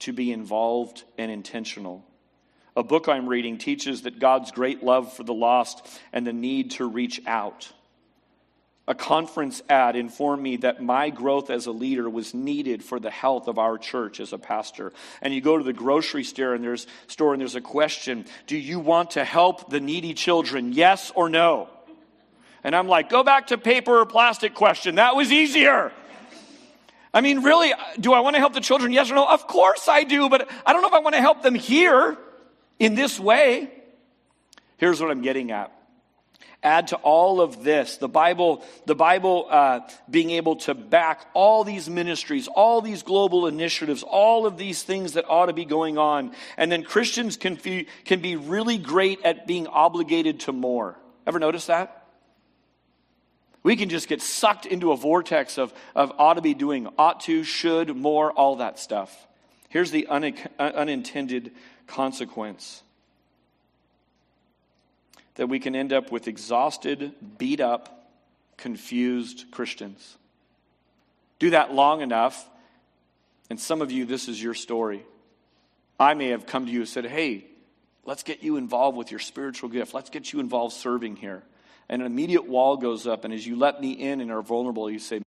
to 0.00 0.12
be 0.12 0.32
involved 0.32 1.04
and 1.16 1.30
intentional. 1.30 2.04
A 2.76 2.82
book 2.82 3.08
I'm 3.08 3.28
reading 3.28 3.58
teaches 3.58 4.02
that 4.02 4.20
God's 4.20 4.52
great 4.52 4.82
love 4.82 5.12
for 5.12 5.24
the 5.24 5.34
lost 5.34 5.86
and 6.12 6.26
the 6.26 6.32
need 6.32 6.72
to 6.72 6.86
reach 6.86 7.20
out. 7.26 7.72
A 8.86 8.94
conference 8.94 9.60
ad 9.68 9.96
informed 9.96 10.42
me 10.42 10.56
that 10.58 10.82
my 10.82 11.10
growth 11.10 11.50
as 11.50 11.66
a 11.66 11.72
leader 11.72 12.08
was 12.08 12.32
needed 12.32 12.82
for 12.82 12.98
the 12.98 13.10
health 13.10 13.48
of 13.48 13.58
our 13.58 13.76
church 13.76 14.20
as 14.20 14.32
a 14.32 14.38
pastor. 14.38 14.92
And 15.20 15.34
you 15.34 15.42
go 15.42 15.58
to 15.58 15.64
the 15.64 15.74
grocery 15.74 16.24
store 16.24 16.54
and 16.54 16.64
there's 16.64 16.86
store 17.06 17.34
and 17.34 17.40
there's 17.40 17.54
a 17.54 17.60
question, 17.60 18.24
do 18.46 18.56
you 18.56 18.78
want 18.78 19.10
to 19.12 19.24
help 19.24 19.68
the 19.68 19.80
needy 19.80 20.14
children? 20.14 20.72
Yes 20.72 21.12
or 21.14 21.28
no? 21.28 21.68
And 22.68 22.76
I'm 22.76 22.86
like, 22.86 23.08
go 23.08 23.24
back 23.24 23.46
to 23.46 23.56
paper 23.56 24.00
or 24.00 24.04
plastic 24.04 24.54
question. 24.54 24.96
That 24.96 25.16
was 25.16 25.32
easier. 25.32 25.90
I 27.14 27.22
mean, 27.22 27.42
really, 27.42 27.72
do 27.98 28.12
I 28.12 28.20
want 28.20 28.36
to 28.36 28.40
help 28.40 28.52
the 28.52 28.60
children? 28.60 28.92
Yes 28.92 29.10
or 29.10 29.14
no? 29.14 29.26
Of 29.26 29.46
course 29.46 29.88
I 29.88 30.04
do, 30.04 30.28
but 30.28 30.50
I 30.66 30.74
don't 30.74 30.82
know 30.82 30.88
if 30.88 30.92
I 30.92 30.98
want 30.98 31.14
to 31.14 31.22
help 31.22 31.40
them 31.40 31.54
here 31.54 32.18
in 32.78 32.94
this 32.94 33.18
way. 33.18 33.70
Here's 34.76 35.00
what 35.00 35.10
I'm 35.10 35.22
getting 35.22 35.50
at. 35.50 35.72
Add 36.62 36.88
to 36.88 36.96
all 36.96 37.40
of 37.40 37.64
this 37.64 37.96
the 37.96 38.06
Bible, 38.06 38.62
the 38.84 38.94
Bible 38.94 39.46
uh, 39.48 39.80
being 40.10 40.28
able 40.32 40.56
to 40.56 40.74
back 40.74 41.24
all 41.32 41.64
these 41.64 41.88
ministries, 41.88 42.48
all 42.48 42.82
these 42.82 43.02
global 43.02 43.46
initiatives, 43.46 44.02
all 44.02 44.44
of 44.44 44.58
these 44.58 44.82
things 44.82 45.14
that 45.14 45.24
ought 45.26 45.46
to 45.46 45.54
be 45.54 45.64
going 45.64 45.96
on. 45.96 46.32
And 46.58 46.70
then 46.70 46.82
Christians 46.82 47.38
can, 47.38 47.54
be, 47.54 47.86
can 48.04 48.20
be 48.20 48.36
really 48.36 48.76
great 48.76 49.24
at 49.24 49.46
being 49.46 49.66
obligated 49.68 50.40
to 50.40 50.52
more. 50.52 50.98
Ever 51.26 51.38
notice 51.38 51.64
that? 51.64 51.97
We 53.68 53.76
can 53.76 53.90
just 53.90 54.08
get 54.08 54.22
sucked 54.22 54.64
into 54.64 54.92
a 54.92 54.96
vortex 54.96 55.58
of, 55.58 55.74
of 55.94 56.10
ought 56.16 56.34
to 56.34 56.40
be 56.40 56.54
doing, 56.54 56.88
ought 56.96 57.20
to, 57.24 57.44
should, 57.44 57.94
more, 57.94 58.32
all 58.32 58.56
that 58.56 58.78
stuff. 58.78 59.26
Here's 59.68 59.90
the 59.90 60.06
un, 60.06 60.32
unintended 60.58 61.52
consequence 61.86 62.82
that 65.34 65.48
we 65.48 65.58
can 65.58 65.76
end 65.76 65.92
up 65.92 66.10
with 66.10 66.28
exhausted, 66.28 67.12
beat 67.36 67.60
up, 67.60 68.10
confused 68.56 69.44
Christians. 69.50 70.16
Do 71.38 71.50
that 71.50 71.70
long 71.70 72.00
enough, 72.00 72.48
and 73.50 73.60
some 73.60 73.82
of 73.82 73.92
you, 73.92 74.06
this 74.06 74.28
is 74.28 74.42
your 74.42 74.54
story. 74.54 75.04
I 76.00 76.14
may 76.14 76.28
have 76.28 76.46
come 76.46 76.64
to 76.64 76.72
you 76.72 76.80
and 76.80 76.88
said, 76.88 77.04
Hey, 77.04 77.44
let's 78.06 78.22
get 78.22 78.42
you 78.42 78.56
involved 78.56 78.96
with 78.96 79.10
your 79.10 79.20
spiritual 79.20 79.68
gift. 79.68 79.92
Let's 79.92 80.08
get 80.08 80.32
you 80.32 80.40
involved 80.40 80.74
serving 80.74 81.16
here 81.16 81.42
and 81.88 82.02
an 82.02 82.06
immediate 82.06 82.46
wall 82.46 82.76
goes 82.76 83.06
up. 83.06 83.24
And 83.24 83.32
as 83.32 83.46
you 83.46 83.56
let 83.56 83.80
me 83.80 83.92
in 83.92 84.20
and 84.20 84.30
are 84.30 84.42
vulnerable, 84.42 84.90
you 84.90 84.98
say, 84.98 85.22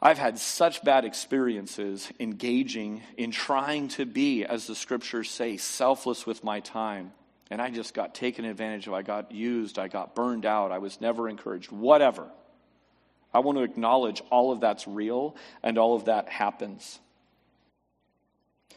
I've 0.00 0.18
had 0.18 0.38
such 0.38 0.84
bad 0.84 1.04
experiences 1.04 2.10
engaging 2.20 3.02
in 3.16 3.30
trying 3.30 3.88
to 3.88 4.06
be, 4.06 4.44
as 4.44 4.66
the 4.66 4.74
scriptures 4.74 5.30
say, 5.30 5.56
selfless 5.56 6.26
with 6.26 6.44
my 6.44 6.60
time. 6.60 7.12
And 7.50 7.62
I 7.62 7.70
just 7.70 7.94
got 7.94 8.14
taken 8.14 8.44
advantage 8.44 8.86
of. 8.86 8.94
I 8.94 9.02
got 9.02 9.32
used. 9.32 9.78
I 9.78 9.88
got 9.88 10.14
burned 10.14 10.46
out. 10.46 10.72
I 10.72 10.78
was 10.78 11.00
never 11.00 11.28
encouraged. 11.28 11.70
Whatever. 11.70 12.28
I 13.32 13.40
want 13.40 13.58
to 13.58 13.64
acknowledge 13.64 14.22
all 14.30 14.52
of 14.52 14.60
that's 14.60 14.86
real 14.88 15.36
and 15.62 15.78
all 15.78 15.94
of 15.94 16.06
that 16.06 16.28
happens. 16.28 16.98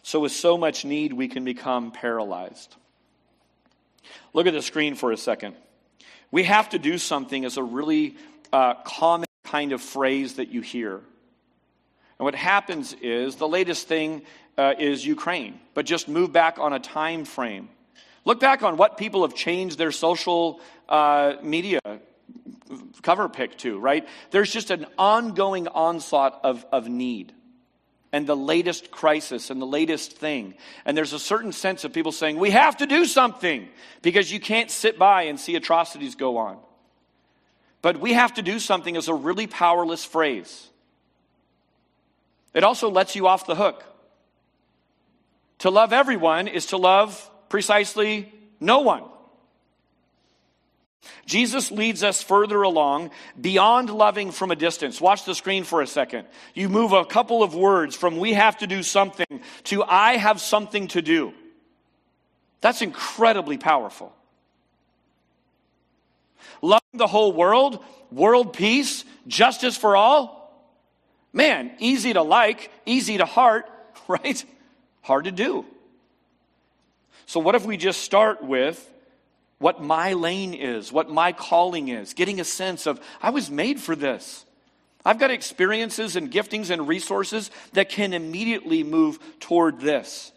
So, 0.04 0.20
with 0.22 0.32
so 0.32 0.58
much 0.58 0.86
need, 0.86 1.14
we 1.14 1.28
can 1.28 1.44
become 1.44 1.92
paralyzed. 1.92 2.76
Look 4.34 4.48
at 4.48 4.54
the 4.54 4.62
screen 4.62 4.96
for 4.96 5.12
a 5.12 5.18
second. 5.18 5.56
We 6.32 6.44
have 6.44 6.70
to 6.70 6.80
do 6.80 6.98
something 6.98 7.44
is 7.44 7.58
a 7.58 7.64
really 7.64 8.16
uh, 8.54 8.76
common 8.84 9.28
kind 9.44 9.72
of 9.72 9.82
phrase 9.82 10.36
that 10.36 10.50
you 10.50 10.62
hear. 10.62 10.96
And 10.96 12.26
what 12.26 12.36
happens 12.36 12.94
is 13.02 13.36
the 13.36 13.48
latest 13.48 13.88
thing 13.88 14.24
uh, 14.58 14.74
is 14.78 15.06
Ukraine, 15.06 15.60
but 15.74 15.86
just 15.86 16.08
move 16.08 16.32
back 16.32 16.60
on 16.60 16.74
a 16.74 16.80
time 16.80 17.26
frame. 17.26 17.70
Look 18.26 18.40
back 18.40 18.62
on 18.62 18.78
what 18.78 18.98
people 18.98 19.22
have 19.22 19.34
changed 19.34 19.78
their 19.78 19.92
social 19.92 20.60
uh, 20.88 21.36
media 21.42 21.80
cover 23.02 23.30
pic 23.30 23.58
to, 23.60 23.80
right? 23.80 24.08
There's 24.32 24.52
just 24.52 24.70
an 24.70 24.86
ongoing 24.98 25.68
onslaught 25.68 26.42
of, 26.44 26.66
of 26.72 26.88
need 26.88 27.34
and 28.12 28.26
the 28.26 28.36
latest 28.36 28.92
crisis 28.92 29.50
and 29.50 29.62
the 29.62 29.68
latest 29.68 30.14
thing. 30.14 30.56
And 30.86 30.98
there's 30.98 31.14
a 31.14 31.20
certain 31.20 31.52
sense 31.52 31.84
of 31.84 31.94
people 31.94 32.12
saying, 32.12 32.38
we 32.38 32.52
have 32.52 32.78
to 32.78 32.88
do 32.88 33.06
something 33.06 33.68
because 34.02 34.32
you 34.32 34.40
can't 34.40 34.72
sit 34.72 34.98
by 34.98 35.24
and 35.24 35.40
see 35.40 35.56
atrocities 35.56 36.16
go 36.16 36.38
on. 36.38 36.58
But 37.82 38.00
we 38.00 38.14
have 38.14 38.34
to 38.36 38.42
do 38.42 38.60
something 38.60 38.96
is 38.96 39.08
a 39.08 39.14
really 39.14 39.48
powerless 39.48 40.04
phrase. 40.04 40.68
It 42.54 42.64
also 42.64 42.90
lets 42.90 43.16
you 43.16 43.28
off 43.28 43.46
the 43.46 43.56
hook. 43.56 43.84
To 45.60 45.70
love 45.70 45.94
everyone 45.94 46.48
is 46.48 46.68
to 46.68 46.78
love 46.78 47.30
precisely 47.48 48.32
no 48.60 48.80
one. 48.80 49.04
Jesus 51.26 51.72
leads 51.72 52.04
us 52.04 52.24
further 52.24 52.62
along 52.64 53.12
beyond 53.40 53.90
loving 53.90 54.32
from 54.32 54.52
a 54.52 54.56
distance. 54.56 55.00
Watch 55.00 55.26
the 55.26 55.36
screen 55.36 55.64
for 55.64 55.82
a 55.82 55.88
second. 55.88 56.28
You 56.54 56.70
move 56.70 56.92
a 56.92 57.06
couple 57.06 57.44
of 57.44 57.56
words 57.56 57.96
from 57.96 58.18
we 58.18 58.34
have 58.34 58.58
to 58.58 58.68
do 58.68 58.84
something 58.84 59.42
to 59.66 59.84
I 59.84 60.18
have 60.18 60.42
something 60.42 60.88
to 60.90 61.02
do. 61.02 61.34
That's 62.62 62.82
incredibly 62.82 63.58
powerful. 63.58 64.14
Loving 66.62 66.82
the 66.94 67.08
whole 67.08 67.32
world, 67.32 67.84
world 68.12 68.54
peace, 68.54 69.06
justice 69.28 69.78
for 69.78 69.96
all. 69.96 70.40
Man, 71.32 71.72
easy 71.80 72.14
to 72.14 72.22
like, 72.22 72.72
easy 72.86 73.18
to 73.18 73.26
heart, 73.26 73.70
right? 74.08 74.44
Hard 75.02 75.26
to 75.26 75.32
do. 75.32 75.66
So, 77.28 77.40
what 77.40 77.54
if 77.54 77.66
we 77.66 77.78
just 77.78 78.02
start 78.02 78.44
with 78.44 78.84
what 79.60 79.84
my 79.84 80.14
lane 80.14 80.54
is, 80.54 80.92
what 80.92 81.10
my 81.10 81.32
calling 81.32 81.90
is, 81.90 82.14
getting 82.14 82.40
a 82.40 82.46
sense 82.46 82.88
of, 82.88 83.00
I 83.22 83.30
was 83.30 83.52
made 83.52 83.80
for 83.80 83.96
this. 83.96 84.46
I've 85.06 85.20
got 85.20 85.32
experiences 85.32 86.16
and 86.16 86.32
giftings 86.32 86.70
and 86.70 86.88
resources 86.88 87.52
that 87.74 87.90
can 87.90 88.14
immediately 88.14 88.84
move 88.84 89.20
toward 89.40 89.80
this. 89.80 90.32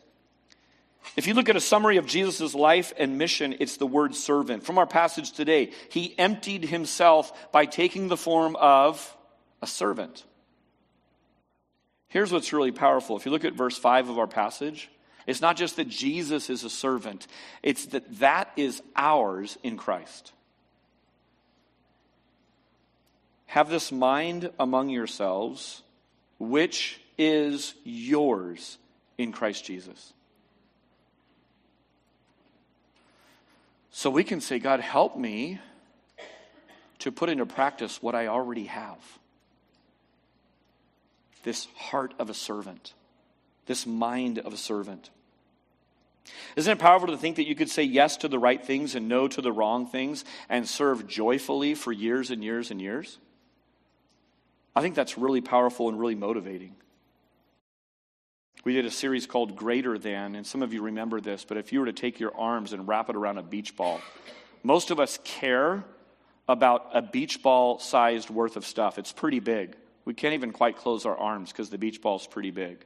If 1.16 1.26
you 1.26 1.35
look 1.35 1.48
at 1.48 1.56
a 1.56 1.61
summary 1.61 1.96
of 1.96 2.06
Jesus' 2.06 2.54
life 2.54 2.92
and 2.96 3.18
mission, 3.18 3.56
it's 3.61 3.76
the 3.76 3.87
word 3.87 4.14
servant. 4.14 4.64
From 4.64 4.78
our 4.78 4.87
passage 4.87 5.32
today, 5.32 5.72
he 5.90 6.16
emptied 6.18 6.64
himself 6.64 7.52
by 7.52 7.66
taking 7.66 8.08
the 8.08 8.16
form 8.16 8.56
of 8.56 9.16
a 9.61 9.66
servant. 9.66 10.24
Here's 12.08 12.32
what's 12.32 12.52
really 12.52 12.72
powerful. 12.72 13.16
If 13.16 13.26
you 13.26 13.32
look 13.32 13.44
at 13.44 13.54
verse 13.54 13.76
5 13.76 14.08
of 14.08 14.18
our 14.18 14.26
passage, 14.26 14.90
it's 15.26 15.40
not 15.40 15.56
just 15.56 15.76
that 15.76 15.88
Jesus 15.88 16.50
is 16.50 16.64
a 16.64 16.70
servant, 16.70 17.26
it's 17.62 17.87
that 17.87 18.18
that 18.18 18.52
is 18.56 18.82
ours 18.96 19.58
in 19.62 19.76
Christ. 19.76 20.32
Have 23.46 23.68
this 23.68 23.92
mind 23.92 24.50
among 24.58 24.88
yourselves, 24.88 25.82
which 26.38 27.00
is 27.18 27.74
yours 27.85 28.78
in 29.18 29.32
Christ 29.32 29.64
Jesus. 29.64 30.12
So 33.90 34.08
we 34.08 34.24
can 34.24 34.40
say, 34.40 34.58
God, 34.58 34.80
help 34.80 35.18
me 35.18 35.61
to 37.00 37.12
put 37.12 37.28
into 37.28 37.44
practice 37.44 38.02
what 38.02 38.14
I 38.14 38.28
already 38.28 38.64
have 38.64 38.98
this 41.42 41.66
heart 41.76 42.14
of 42.18 42.30
a 42.30 42.35
servant 42.35 42.94
this 43.66 43.87
mind 43.87 44.38
of 44.38 44.52
a 44.52 44.56
servant. 44.56 45.10
Isn't 46.56 46.73
it 46.73 46.79
powerful 46.79 47.08
to 47.08 47.17
think 47.17 47.37
that 47.37 47.48
you 47.48 47.54
could 47.54 47.71
say 47.71 47.83
yes 47.83 48.17
to 48.19 48.29
the 48.29 48.38
right 48.38 48.65
things 48.65 48.94
and 48.94 49.08
no 49.08 49.27
to 49.29 49.40
the 49.40 49.52
wrong 49.52 49.87
things 49.87 50.25
and 50.48 50.69
serve 50.69 51.06
joyfully 51.06 51.75
for 51.75 51.92
years 51.92 52.31
and 52.31 52.42
years 52.44 52.71
and 52.71 52.81
years? 52.81 53.19
I 54.75 54.81
think 54.81 54.94
that's 54.94 55.19
really 55.19 55.40
powerful 55.40 55.88
and 55.88 55.98
really 55.98 56.15
motivating. 56.15 56.75
We 58.65 58.75
did 58.75 58.87
a 58.87 58.90
series 58.90 59.27
called 59.27 59.56
Greater 59.56 59.98
Than, 59.98 60.37
and 60.37 60.46
some 60.46 60.63
of 60.63 60.73
you 60.73 60.83
remember 60.83 61.21
this, 61.21 61.44
but 61.44 61.56
if 61.56 61.73
you 61.73 61.81
were 61.81 61.87
to 61.87 61.92
take 61.92 62.21
your 62.21 62.37
arms 62.37 62.73
and 62.73 62.87
wrap 62.87 63.10
it 63.10 63.17
around 63.17 63.38
a 63.38 63.42
beach 63.42 63.77
ball, 63.77 64.00
most 64.63 64.90
of 64.92 65.00
us 65.00 65.19
care 65.25 65.85
about 66.48 66.90
a 66.94 67.02
beach 67.02 67.42
ball 67.42 67.81
sized 67.81 68.31
worth 68.31 68.56
of 68.56 68.65
stuff. 68.65 68.98
It's 68.98 69.13
pretty 69.13 69.40
big. 69.40 69.77
We 70.04 70.15
can't 70.15 70.35
even 70.35 70.52
quite 70.52 70.77
close 70.77 71.06
our 71.06 71.17
arms 71.17 71.50
because 71.50 71.71
the 71.71 71.79
beach 71.79 72.00
ball 72.00 72.17
is 72.17 72.27
pretty 72.27 72.50
big. 72.50 72.85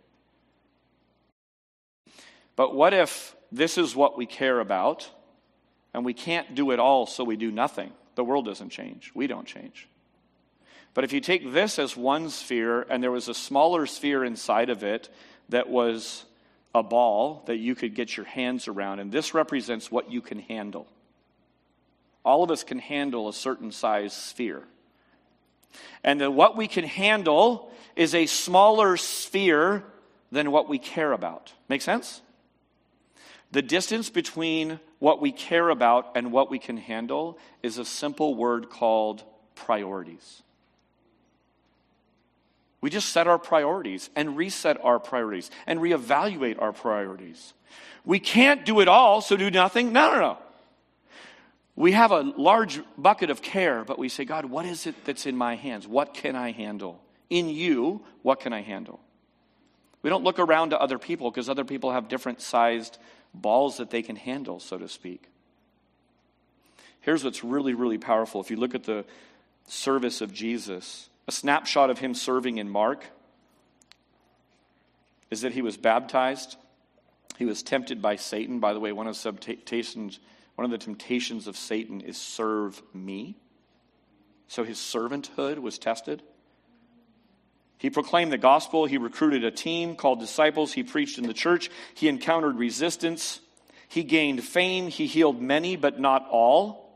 But 2.57 2.75
what 2.75 2.95
if 2.95 3.37
this 3.53 3.79
is 3.79 3.95
what 3.95 4.17
we 4.17 4.27
care 4.27 4.59
about 4.61 5.09
and 5.95 6.05
we 6.05 6.15
can't 6.15 6.55
do 6.55 6.71
it 6.73 6.79
all, 6.79 7.07
so 7.07 7.23
we 7.23 7.37
do 7.37 7.51
nothing? 7.51 7.93
The 8.17 8.25
world 8.25 8.47
doesn't 8.47 8.71
change. 8.71 9.13
We 9.15 9.27
don't 9.27 9.47
change. 9.47 9.89
But 10.95 11.05
if 11.05 11.13
you 11.13 11.21
take 11.21 11.53
this 11.53 11.79
as 11.79 11.95
one 11.95 12.31
sphere 12.31 12.87
and 12.89 13.03
there 13.03 13.13
was 13.13 13.29
a 13.29 13.35
smaller 13.35 13.85
sphere 13.85 14.25
inside 14.25 14.71
of 14.71 14.83
it 14.83 15.11
that 15.51 15.69
was 15.69 16.25
a 16.75 16.83
ball 16.83 17.43
that 17.47 17.59
you 17.59 17.75
could 17.75 17.95
get 17.95 18.17
your 18.17 18.27
hands 18.27 18.67
around, 18.69 19.01
and 19.01 19.13
this 19.13 19.35
represents 19.35 19.91
what 19.91 20.11
you 20.11 20.23
can 20.23 20.39
handle. 20.39 20.87
All 22.25 22.43
of 22.43 22.51
us 22.51 22.65
can 22.65 22.79
handle 22.79 23.29
a 23.29 23.33
certain 23.33 23.73
size 23.73 24.15
sphere. 24.15 24.63
And 26.03 26.21
that 26.21 26.31
what 26.31 26.57
we 26.57 26.67
can 26.67 26.85
handle 26.85 27.71
is 27.95 28.15
a 28.15 28.27
smaller 28.27 28.97
sphere 28.97 29.85
than 30.33 30.51
what 30.51 30.69
we 30.69 30.79
care 30.79 31.13
about. 31.13 31.53
Make 31.69 31.83
sense? 31.83 32.21
The 33.53 33.63
distance 33.63 34.11
between 34.11 34.81
what 34.99 35.21
we 35.21 35.33
care 35.33 35.69
about 35.69 36.13
and 36.15 36.33
what 36.33 36.51
we 36.51 36.59
can 36.59 36.77
handle 36.77 37.39
is 37.63 37.79
a 37.79 37.85
simple 37.85 38.35
word 38.35 38.71
called 38.71 39.23
priorities. 39.55 40.43
We 42.81 42.91
just 42.91 43.11
set 43.11 43.27
our 43.27 43.39
priorities 43.39 44.11
and 44.15 44.37
reset 44.37 44.79
our 44.85 44.99
priorities 44.99 45.51
and 45.67 45.81
reevaluate 45.81 46.61
our 46.61 46.73
priorities. 46.73 47.55
We 48.05 48.21
can't 48.21 48.65
do 48.65 48.81
it 48.81 48.89
all, 48.89 49.21
so 49.21 49.37
do 49.37 49.51
nothing. 49.51 49.93
No, 49.93 50.13
no, 50.13 50.21
no. 50.21 50.39
We 51.75 51.93
have 51.93 52.11
a 52.11 52.21
large 52.21 52.81
bucket 52.97 53.29
of 53.29 53.43
care, 53.43 53.85
but 53.85 53.99
we 53.99 54.09
say, 54.09 54.25
God, 54.25 54.47
what 54.47 54.65
is 54.65 54.87
it 54.87 54.95
that's 55.05 55.27
in 55.27 55.37
my 55.37 55.57
hands? 55.57 55.87
What 55.87 56.15
can 56.15 56.37
I 56.37 56.53
handle? 56.53 57.03
In 57.29 57.49
you, 57.49 58.03
what 58.23 58.41
can 58.41 58.53
I 58.53 58.63
handle? 58.63 59.01
We 60.03 60.09
don't 60.09 60.25
look 60.25 60.39
around 60.39 60.71
to 60.71 60.81
other 60.81 60.99
people 60.99 61.31
because 61.31 61.51
other 61.51 61.65
people 61.65 61.93
have 61.93 62.09
different 62.09 62.41
sized 62.41 62.99
balls 63.41 63.77
that 63.77 63.91
they 63.91 64.03
can 64.03 64.17
handle, 64.17 64.61
so 64.61 64.79
to 64.79 64.89
speak. 64.89 65.29
Here's 67.01 67.23
what's 67.23 67.45
really, 67.45 67.75
really 67.75 67.99
powerful. 67.99 68.41
If 68.41 68.51
you 68.51 68.57
look 68.57 68.75
at 68.75 68.85
the 68.85 69.05
service 69.69 70.21
of 70.21 70.33
Jesus, 70.33 71.09
a 71.29 71.33
snapshot 71.33 71.91
of 71.91 71.99
him 71.99 72.15
serving 72.15 72.59
in 72.59 72.69
Mark 72.69 73.05
is 75.31 75.43
that 75.43 75.53
he 75.53 75.63
was 75.63 75.77
baptized. 75.77 76.57
He 77.39 77.45
was 77.45 77.63
tempted 77.63 78.01
by 78.01 78.17
Satan. 78.17 78.61
By 78.61 78.73
the 78.73 78.81
way, 78.81 78.93
one 78.93 79.07
of 79.07 79.17
temptations, 79.41 80.19
one 80.55 80.65
of 80.65 80.71
the 80.71 80.79
temptations 80.79 81.47
of 81.47 81.57
Satan 81.57 82.01
is 82.01 82.17
serve 82.17 82.83
me. 82.95 83.37
So 84.49 84.65
his 84.65 84.79
servanthood 84.79 85.59
was 85.59 85.79
tested. 85.79 86.23
He 87.79 87.91
proclaimed 87.91 88.33
the 88.33 88.39
gospel. 88.39 88.87
He 88.87 88.99
recruited 88.99 89.45
a 89.45 89.51
team 89.51 89.97
called 89.97 90.21
disciples. 90.21 90.73
He 90.73 90.83
preached 90.83 91.19
in 91.19 91.27
the 91.27 91.35
church. 91.35 91.71
He 91.95 92.09
encountered 92.09 92.57
resistance. 92.57 93.41
He 93.89 94.03
gained 94.03 94.43
fame. 94.43 94.89
He 94.89 95.07
healed 95.07 95.41
many, 95.41 95.77
but 95.77 96.01
not 96.01 96.27
all. 96.31 96.87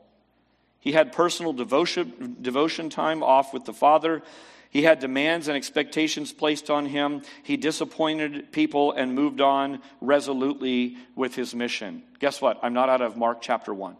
He 0.80 0.92
had 0.92 1.12
personal 1.12 1.52
devotion, 1.52 2.36
devotion 2.40 2.88
time 2.88 3.22
off 3.22 3.52
with 3.52 3.64
the 3.64 3.74
Father. 3.74 4.22
He 4.70 4.82
had 4.82 5.00
demands 5.00 5.48
and 5.48 5.56
expectations 5.56 6.32
placed 6.32 6.70
on 6.70 6.86
him. 6.86 7.22
He 7.42 7.56
disappointed 7.56 8.52
people 8.52 8.92
and 8.92 9.14
moved 9.14 9.40
on 9.40 9.82
resolutely 10.00 10.96
with 11.14 11.34
his 11.34 11.54
mission. 11.54 12.02
Guess 12.20 12.40
what? 12.40 12.58
I'm 12.62 12.72
not 12.72 12.88
out 12.88 13.02
of 13.02 13.16
Mark 13.16 13.42
chapter 13.42 13.74
1. 13.74 13.96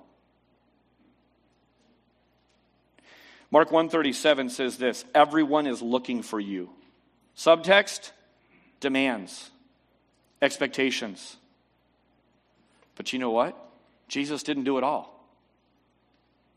Mark 3.50 3.72
137 3.72 4.50
says 4.50 4.76
this, 4.76 5.04
everyone 5.14 5.66
is 5.66 5.82
looking 5.82 6.22
for 6.22 6.38
you. 6.38 6.70
Subtext, 7.36 8.12
demands, 8.78 9.50
expectations. 10.40 11.36
But 12.94 13.12
you 13.12 13.18
know 13.18 13.30
what? 13.30 13.56
Jesus 14.08 14.42
didn't 14.42 14.64
do 14.64 14.78
it 14.78 14.84
all. 14.84 15.16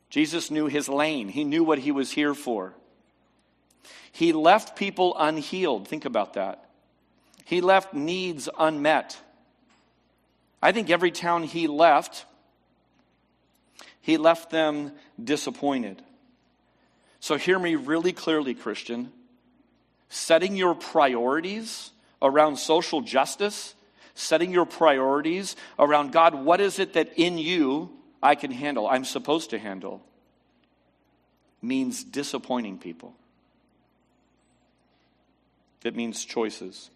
Jesus 0.09 0.51
knew 0.51 0.67
his 0.67 0.87
lane. 0.87 1.29
He 1.29 1.43
knew 1.43 1.63
what 1.63 1.79
he 1.79 1.91
was 1.91 2.11
here 2.11 2.35
for. 2.35 2.73
He 4.11 4.31
left 4.31 4.75
people 4.75 5.15
unhealed. 5.17 5.87
Think 5.87 6.05
about 6.05 6.33
that. 6.33 6.69
He 7.45 7.61
left 7.61 7.95
needs 7.95 8.47
unmet. 8.59 9.19
I 10.61 10.71
think 10.71 10.91
every 10.91 11.11
town 11.11 11.43
he 11.43 11.67
left, 11.67 12.25
he 14.01 14.17
left 14.17 14.51
them 14.51 14.91
disappointed. 15.21 16.01
So 17.23 17.37
hear 17.37 17.57
me 17.57 17.75
really 17.75 18.11
clearly, 18.11 18.53
Christian. 18.53 19.09
Setting 20.09 20.57
your 20.57 20.75
priorities 20.75 21.91
around 22.21 22.57
social 22.57 22.99
justice, 22.99 23.75
setting 24.13 24.51
your 24.51 24.65
priorities 24.65 25.55
around 25.79 26.11
God, 26.11 26.35
what 26.35 26.59
is 26.59 26.79
it 26.79 26.95
that 26.95 27.13
in 27.15 27.37
you 27.37 27.89
I 28.21 28.35
can 28.35 28.51
handle, 28.51 28.89
I'm 28.89 29.05
supposed 29.05 29.51
to 29.51 29.57
handle, 29.57 30.03
means 31.61 32.03
disappointing 32.03 32.77
people. 32.77 33.15
It 35.85 35.95
means 35.95 36.25
choices. 36.25 36.89